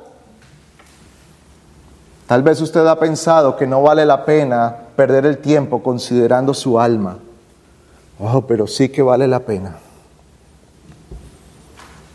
Tal 2.27 2.43
vez 2.43 2.61
usted 2.61 2.87
ha 2.87 2.99
pensado 2.99 3.57
que 3.57 3.67
no 3.67 3.83
vale 3.83 4.07
la 4.07 4.25
pena 4.25 4.77
perder 4.97 5.27
el 5.27 5.39
tiempo 5.39 5.83
considerando 5.83 6.55
su 6.55 6.79
alma, 6.79 7.19
Oh, 8.19 8.43
pero 8.43 8.67
sí 8.67 8.91
que 8.91 9.03
vale 9.03 9.27
la 9.27 9.41
pena. 9.41 9.77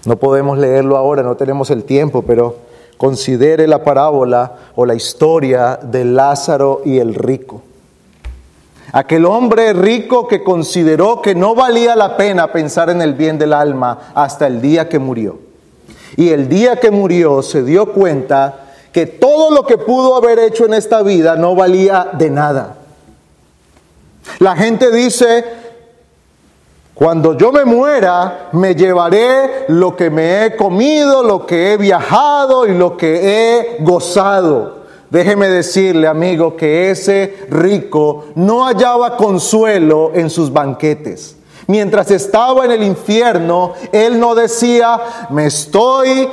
No 0.06 0.16
podemos 0.16 0.58
leerlo 0.58 0.96
ahora, 0.96 1.24
no 1.24 1.36
tenemos 1.36 1.70
el 1.72 1.84
tiempo, 1.84 2.22
pero 2.22 2.56
considere 3.00 3.66
la 3.66 3.82
parábola 3.82 4.52
o 4.76 4.86
la 4.86 4.94
historia 4.94 5.80
de 5.82 6.04
Lázaro 6.04 6.82
y 6.84 7.00
el 7.00 7.16
rico. 7.16 7.62
Aquel 8.92 9.26
hombre 9.26 9.72
rico 9.72 10.28
que 10.28 10.44
consideró 10.44 11.22
que 11.22 11.34
no 11.34 11.56
valía 11.56 11.96
la 11.96 12.18
pena 12.18 12.52
pensar 12.52 12.90
en 12.90 13.02
el 13.02 13.14
bien 13.14 13.38
del 13.38 13.54
alma 13.54 14.12
hasta 14.14 14.48
el 14.48 14.62
día 14.62 14.90
que 14.90 15.00
murió. 15.00 15.40
Y 16.18 16.32
el 16.32 16.50
día 16.50 16.76
que 16.76 16.92
murió 16.92 17.42
se 17.42 17.64
dio 17.64 17.94
cuenta 17.94 18.66
que 18.92 19.06
todo 19.06 19.50
lo 19.50 19.66
que 19.66 19.78
pudo 19.78 20.18
haber 20.18 20.38
hecho 20.38 20.66
en 20.66 20.74
esta 20.74 21.02
vida 21.02 21.38
no 21.38 21.56
valía 21.56 22.10
de 22.18 22.30
nada. 22.30 22.80
La 24.40 24.58
gente 24.58 24.92
dice, 24.92 25.46
cuando 27.00 27.38
yo 27.38 27.54
me 27.54 27.64
muera, 27.64 28.50
me 28.52 28.76
llevaré 28.76 29.64
lo 29.70 29.96
que 29.96 30.10
me 30.10 30.46
he 30.46 30.56
comido, 30.58 31.24
lo 31.24 31.46
que 31.46 31.72
he 31.72 31.78
viajado 31.78 32.68
y 32.68 32.78
lo 32.78 32.98
que 32.98 33.22
he 33.24 33.78
gozado. 33.80 34.80
Déjeme 35.10 35.48
decirle, 35.48 36.08
amigo, 36.08 36.58
que 36.58 36.92
ese 36.92 37.48
rico 37.50 38.26
no 38.36 38.66
hallaba 38.66 39.16
consuelo 39.16 40.12
en 40.14 40.30
sus 40.30 40.52
banquetes. 40.52 41.38
Mientras 41.68 42.12
estaba 42.12 42.66
en 42.66 42.72
el 42.72 42.84
infierno, 42.84 43.76
él 43.94 44.20
no 44.20 44.36
decía, 44.36 45.00
me 45.30 45.46
estoy 45.46 46.28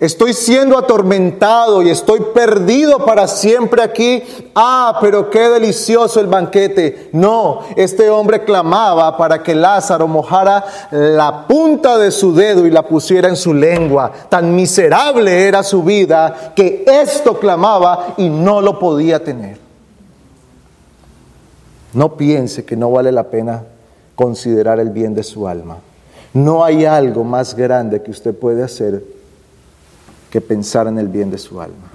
Estoy 0.00 0.32
siendo 0.32 0.78
atormentado 0.78 1.82
y 1.82 1.90
estoy 1.90 2.20
perdido 2.32 3.04
para 3.04 3.26
siempre 3.26 3.82
aquí. 3.82 4.22
Ah, 4.54 4.96
pero 5.00 5.28
qué 5.28 5.48
delicioso 5.48 6.20
el 6.20 6.28
banquete. 6.28 7.10
No, 7.12 7.62
este 7.74 8.08
hombre 8.08 8.44
clamaba 8.44 9.16
para 9.16 9.42
que 9.42 9.56
Lázaro 9.56 10.06
mojara 10.06 10.64
la 10.92 11.48
punta 11.48 11.98
de 11.98 12.12
su 12.12 12.32
dedo 12.32 12.64
y 12.64 12.70
la 12.70 12.86
pusiera 12.86 13.28
en 13.28 13.34
su 13.34 13.52
lengua. 13.52 14.12
Tan 14.28 14.54
miserable 14.54 15.48
era 15.48 15.64
su 15.64 15.82
vida 15.82 16.52
que 16.54 16.84
esto 16.86 17.40
clamaba 17.40 18.14
y 18.18 18.28
no 18.28 18.60
lo 18.60 18.78
podía 18.78 19.24
tener. 19.24 19.58
No 21.92 22.16
piense 22.16 22.64
que 22.64 22.76
no 22.76 22.92
vale 22.92 23.10
la 23.10 23.24
pena 23.24 23.64
considerar 24.14 24.78
el 24.78 24.90
bien 24.90 25.16
de 25.16 25.24
su 25.24 25.48
alma. 25.48 25.78
No 26.34 26.64
hay 26.64 26.84
algo 26.84 27.24
más 27.24 27.56
grande 27.56 28.00
que 28.00 28.12
usted 28.12 28.32
puede 28.32 28.62
hacer 28.62 29.17
que 30.30 30.40
pensar 30.40 30.86
en 30.86 30.98
el 30.98 31.08
bien 31.08 31.30
de 31.30 31.38
su 31.38 31.60
alma. 31.60 31.90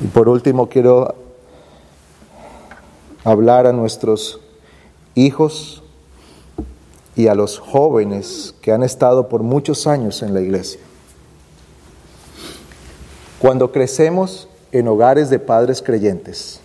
Y 0.00 0.08
por 0.08 0.28
último 0.28 0.68
quiero 0.68 1.14
hablar 3.24 3.66
a 3.66 3.72
nuestros 3.72 4.40
hijos 5.14 5.82
y 7.16 7.28
a 7.28 7.34
los 7.34 7.58
jóvenes 7.58 8.54
que 8.60 8.72
han 8.72 8.82
estado 8.82 9.28
por 9.28 9.42
muchos 9.42 9.86
años 9.86 10.22
en 10.22 10.34
la 10.34 10.40
iglesia. 10.40 10.80
Cuando 13.38 13.72
crecemos 13.72 14.48
en 14.70 14.88
hogares 14.88 15.30
de 15.30 15.38
padres 15.38 15.82
creyentes, 15.82 16.60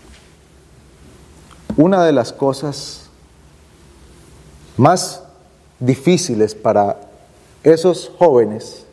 una 1.78 2.04
de 2.04 2.12
las 2.12 2.34
cosas 2.34 3.10
más 4.78 5.24
difíciles 5.80 6.54
para 6.54 7.11
esos 7.64 8.12
jóvenes 8.18 8.86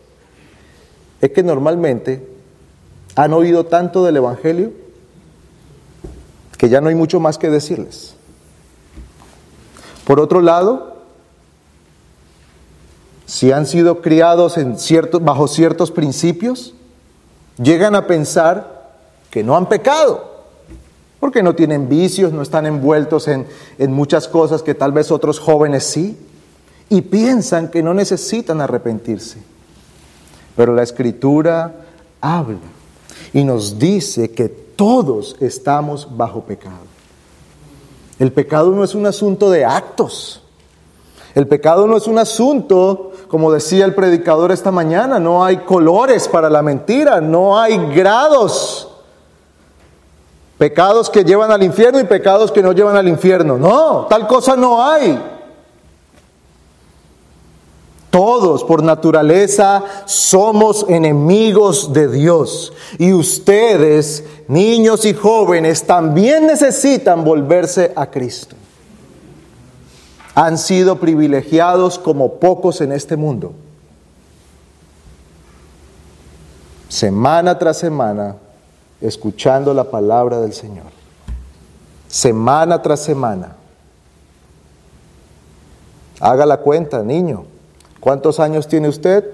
es 1.20 1.30
que 1.30 1.42
normalmente 1.42 2.26
han 3.14 3.32
oído 3.32 3.66
tanto 3.66 4.04
del 4.04 4.18
Evangelio 4.18 4.72
que 6.56 6.68
ya 6.68 6.80
no 6.80 6.88
hay 6.88 6.94
mucho 6.94 7.20
más 7.20 7.38
que 7.38 7.50
decirles. 7.50 8.14
Por 10.04 10.20
otro 10.20 10.40
lado, 10.40 10.98
si 13.26 13.52
han 13.52 13.66
sido 13.66 14.00
criados 14.02 14.56
en 14.58 14.76
bajo 15.20 15.48
ciertos 15.48 15.90
principios, 15.90 16.74
llegan 17.62 17.94
a 17.94 18.06
pensar 18.06 18.92
que 19.30 19.44
no 19.44 19.56
han 19.56 19.68
pecado, 19.68 20.44
porque 21.20 21.42
no 21.42 21.54
tienen 21.54 21.88
vicios, 21.88 22.32
no 22.32 22.42
están 22.42 22.66
envueltos 22.66 23.28
en, 23.28 23.46
en 23.78 23.92
muchas 23.92 24.28
cosas 24.28 24.62
que 24.62 24.74
tal 24.74 24.92
vez 24.92 25.10
otros 25.10 25.38
jóvenes 25.38 25.84
sí 25.84 26.18
y 26.91 27.03
piensan 27.03 27.68
que 27.68 27.82
no 27.82 27.95
necesitan 27.95 28.61
arrepentirse. 28.61 29.39
Pero 30.57 30.74
la 30.74 30.82
escritura 30.82 31.74
habla 32.20 32.59
y 33.32 33.45
nos 33.45 33.78
dice 33.78 34.30
que 34.30 34.49
todos 34.49 35.36
estamos 35.41 36.16
bajo 36.16 36.43
pecado. 36.43 36.86
El 38.18 38.32
pecado 38.32 38.70
no 38.70 38.82
es 38.82 38.95
un 38.95 39.07
asunto 39.07 39.51
de 39.51 39.64
actos. 39.64 40.43
El 41.34 41.47
pecado 41.47 41.86
no 41.86 41.97
es 41.97 42.07
un 42.07 42.18
asunto, 42.18 43.12
como 43.28 43.53
decía 43.53 43.84
el 43.84 43.95
predicador 43.95 44.51
esta 44.51 44.72
mañana, 44.72 45.20
no 45.20 45.45
hay 45.45 45.59
colores 45.59 46.26
para 46.26 46.51
la 46.51 46.62
mentira, 46.62 47.20
no 47.20 47.59
hay 47.59 47.76
grados. 47.95 48.89
Pecados 50.57 51.09
que 51.09 51.22
llevan 51.22 51.53
al 51.53 51.62
infierno 51.62 52.01
y 52.01 52.05
pecados 52.05 52.51
que 52.51 52.62
no 52.62 52.72
llevan 52.72 52.97
al 52.97 53.07
infierno. 53.07 53.57
No, 53.57 54.07
tal 54.11 54.26
cosa 54.26 54.57
no 54.57 54.84
hay. 54.84 55.27
Todos 58.11 58.64
por 58.64 58.82
naturaleza 58.82 59.84
somos 60.06 60.86
enemigos 60.88 61.92
de 61.92 62.09
Dios. 62.09 62.72
Y 62.98 63.12
ustedes, 63.12 64.24
niños 64.48 65.04
y 65.04 65.12
jóvenes, 65.12 65.86
también 65.86 66.46
necesitan 66.46 67.22
volverse 67.22 67.92
a 67.94 68.11
Cristo. 68.11 68.56
Han 70.34 70.56
sido 70.56 70.98
privilegiados 70.98 71.98
como 71.98 72.34
pocos 72.34 72.80
en 72.80 72.92
este 72.92 73.16
mundo. 73.16 73.52
Semana 76.88 77.59
tras 77.59 77.76
semana, 77.76 78.36
escuchando 79.02 79.74
la 79.74 79.84
palabra 79.84 80.40
del 80.40 80.54
Señor. 80.54 80.86
Semana 82.09 82.80
tras 82.80 83.00
semana. 83.00 83.56
Haga 86.20 86.46
la 86.46 86.56
cuenta, 86.56 87.02
niño. 87.02 87.57
¿Cuántos 88.01 88.40
años 88.40 88.68
tiene 88.68 88.88
usted? 88.88 89.24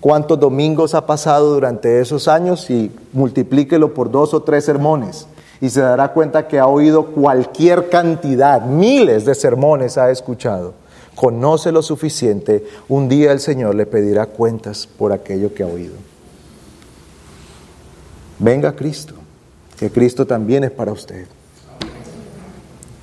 ¿Cuántos 0.00 0.40
domingos 0.40 0.94
ha 0.94 1.06
pasado 1.06 1.54
durante 1.54 2.00
esos 2.00 2.26
años? 2.26 2.70
Y 2.70 2.90
multiplíquelo 3.12 3.94
por 3.94 4.10
dos 4.10 4.34
o 4.34 4.42
tres 4.42 4.64
sermones. 4.64 5.26
Y 5.60 5.68
se 5.68 5.80
dará 5.80 6.12
cuenta 6.12 6.48
que 6.48 6.58
ha 6.58 6.66
oído 6.66 7.06
cualquier 7.06 7.90
cantidad, 7.90 8.62
miles 8.62 9.26
de 9.26 9.34
sermones 9.34 9.98
ha 9.98 10.10
escuchado. 10.10 10.72
Conoce 11.14 11.70
lo 11.70 11.82
suficiente. 11.82 12.64
Un 12.88 13.08
día 13.08 13.30
el 13.30 13.40
Señor 13.40 13.74
le 13.74 13.84
pedirá 13.84 14.26
cuentas 14.26 14.86
por 14.86 15.12
aquello 15.12 15.52
que 15.52 15.62
ha 15.62 15.66
oído. 15.66 15.94
Venga 18.38 18.72
Cristo, 18.72 19.14
que 19.78 19.90
Cristo 19.90 20.26
también 20.26 20.64
es 20.64 20.70
para 20.70 20.92
usted. 20.92 21.26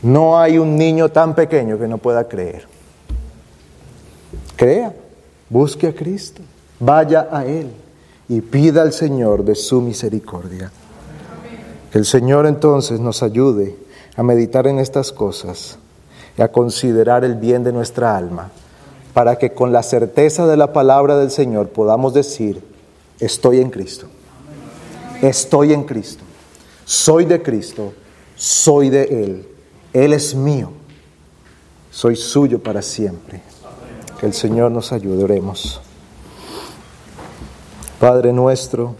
No 0.01 0.39
hay 0.39 0.57
un 0.57 0.75
niño 0.77 1.09
tan 1.09 1.35
pequeño 1.35 1.77
que 1.77 1.87
no 1.87 1.99
pueda 1.99 2.27
creer. 2.27 2.67
Crea, 4.57 4.91
busque 5.49 5.85
a 5.85 5.93
Cristo, 5.93 6.41
vaya 6.79 7.29
a 7.31 7.45
Él 7.45 7.69
y 8.27 8.41
pida 8.41 8.81
al 8.81 8.91
Señor 8.91 9.45
de 9.45 9.53
su 9.53 9.81
misericordia. 9.81 10.71
Que 11.91 11.99
el 11.99 12.05
Señor 12.05 12.47
entonces 12.47 12.99
nos 12.99 13.21
ayude 13.21 13.77
a 14.15 14.23
meditar 14.23 14.65
en 14.65 14.79
estas 14.79 15.11
cosas 15.11 15.77
y 16.37 16.41
a 16.41 16.51
considerar 16.51 17.23
el 17.23 17.35
bien 17.35 17.63
de 17.63 17.71
nuestra 17.71 18.17
alma, 18.17 18.49
para 19.13 19.37
que 19.37 19.53
con 19.53 19.71
la 19.71 19.83
certeza 19.83 20.47
de 20.47 20.57
la 20.57 20.73
palabra 20.73 21.17
del 21.17 21.29
Señor 21.29 21.69
podamos 21.69 22.15
decir, 22.15 22.63
estoy 23.19 23.59
en 23.59 23.69
Cristo, 23.69 24.07
estoy 25.21 25.71
en 25.71 25.83
Cristo, 25.83 26.23
soy 26.83 27.25
de 27.25 27.43
Cristo, 27.43 27.93
soy 28.35 28.89
de 28.89 29.03
Él, 29.03 29.47
Él 29.93 30.13
es 30.13 30.33
mío, 30.33 30.71
soy 31.91 32.15
suyo 32.15 32.61
para 32.61 32.81
siempre. 32.81 33.41
Que 34.19 34.25
el 34.25 34.33
Señor 34.33 34.71
nos 34.71 34.91
ayude, 34.91 35.23
oremos. 35.23 35.79
Padre 37.99 38.33
nuestro, 38.33 38.95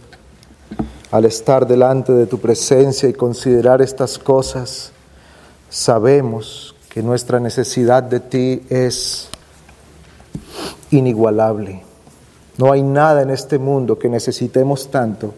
al 1.10 1.24
estar 1.24 1.66
delante 1.66 2.12
de 2.12 2.26
tu 2.26 2.38
presencia 2.38 3.08
y 3.08 3.12
considerar 3.12 3.82
estas 3.82 4.18
cosas, 4.18 4.92
sabemos 5.68 6.76
que 6.88 7.02
nuestra 7.02 7.40
necesidad 7.40 8.02
de 8.04 8.20
ti 8.20 8.62
es 8.68 9.28
inigualable. 10.92 11.82
No 12.56 12.70
hay 12.70 12.82
nada 12.82 13.22
en 13.22 13.30
este 13.30 13.58
mundo 13.58 13.98
que 13.98 14.08
necesitemos 14.08 14.88
tanto 14.88 15.34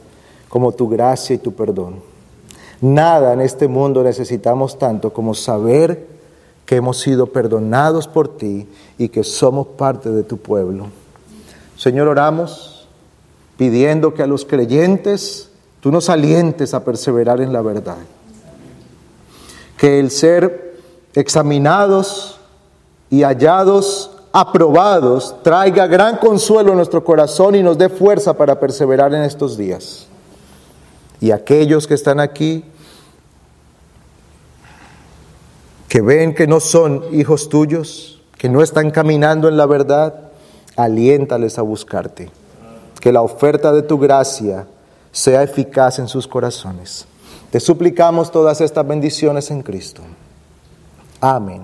como 0.51 0.73
tu 0.73 0.89
gracia 0.89 1.35
y 1.35 1.39
tu 1.39 1.55
perdón. 1.55 2.03
Nada 2.83 3.33
en 3.33 3.41
este 3.41 3.69
mundo 3.69 4.03
necesitamos 4.03 4.79
tanto 4.79 5.13
como 5.13 5.35
saber 5.35 6.20
que 6.71 6.77
hemos 6.77 7.01
sido 7.01 7.27
perdonados 7.27 8.07
por 8.07 8.37
ti 8.37 8.69
y 8.97 9.09
que 9.09 9.25
somos 9.25 9.67
parte 9.77 10.09
de 10.09 10.23
tu 10.23 10.37
pueblo. 10.37 10.87
Señor, 11.77 12.07
oramos 12.07 12.87
pidiendo 13.57 14.15
que 14.15 14.23
a 14.23 14.29
los 14.29 14.45
creyentes 14.45 15.51
tú 15.81 15.91
nos 15.91 16.09
alientes 16.09 16.73
a 16.73 16.85
perseverar 16.85 17.41
en 17.41 17.53
la 17.53 17.61
verdad. 17.61 17.97
Que 19.77 19.99
el 19.99 20.13
ser 20.13 20.81
examinados 21.15 22.39
y 23.11 23.25
hallados 23.25 24.13
aprobados 24.31 25.43
traiga 25.43 25.89
gran 25.89 26.19
consuelo 26.19 26.71
en 26.71 26.77
nuestro 26.77 27.03
corazón 27.03 27.57
y 27.57 27.65
nos 27.65 27.79
dé 27.79 27.89
fuerza 27.89 28.35
para 28.35 28.61
perseverar 28.61 29.13
en 29.13 29.23
estos 29.23 29.57
días. 29.57 30.07
Y 31.21 31.33
aquellos 31.33 31.89
que 31.89 31.95
están 31.95 32.21
aquí, 32.21 32.63
que 35.91 36.01
ven 36.03 36.37
que 36.37 36.47
no 36.47 36.61
son 36.61 37.03
hijos 37.11 37.49
tuyos, 37.49 38.23
que 38.39 38.49
no 38.49 38.63
están 38.63 38.93
caminando 38.93 39.49
en 39.49 39.57
la 39.57 39.67
verdad, 39.67 40.31
aliéntales 40.77 41.59
a 41.59 41.63
buscarte. 41.63 42.31
Que 43.01 43.13
la 43.13 43.23
oferta 43.23 43.73
de 43.73 43.83
tu 43.83 43.99
gracia 43.99 44.69
sea 45.11 45.43
eficaz 45.43 45.99
en 45.99 46.07
sus 46.07 46.29
corazones. 46.29 47.07
Te 47.51 47.59
suplicamos 47.59 48.31
todas 48.31 48.61
estas 48.61 48.87
bendiciones 48.87 49.51
en 49.51 49.63
Cristo. 49.63 50.03
Amén. 51.21 51.63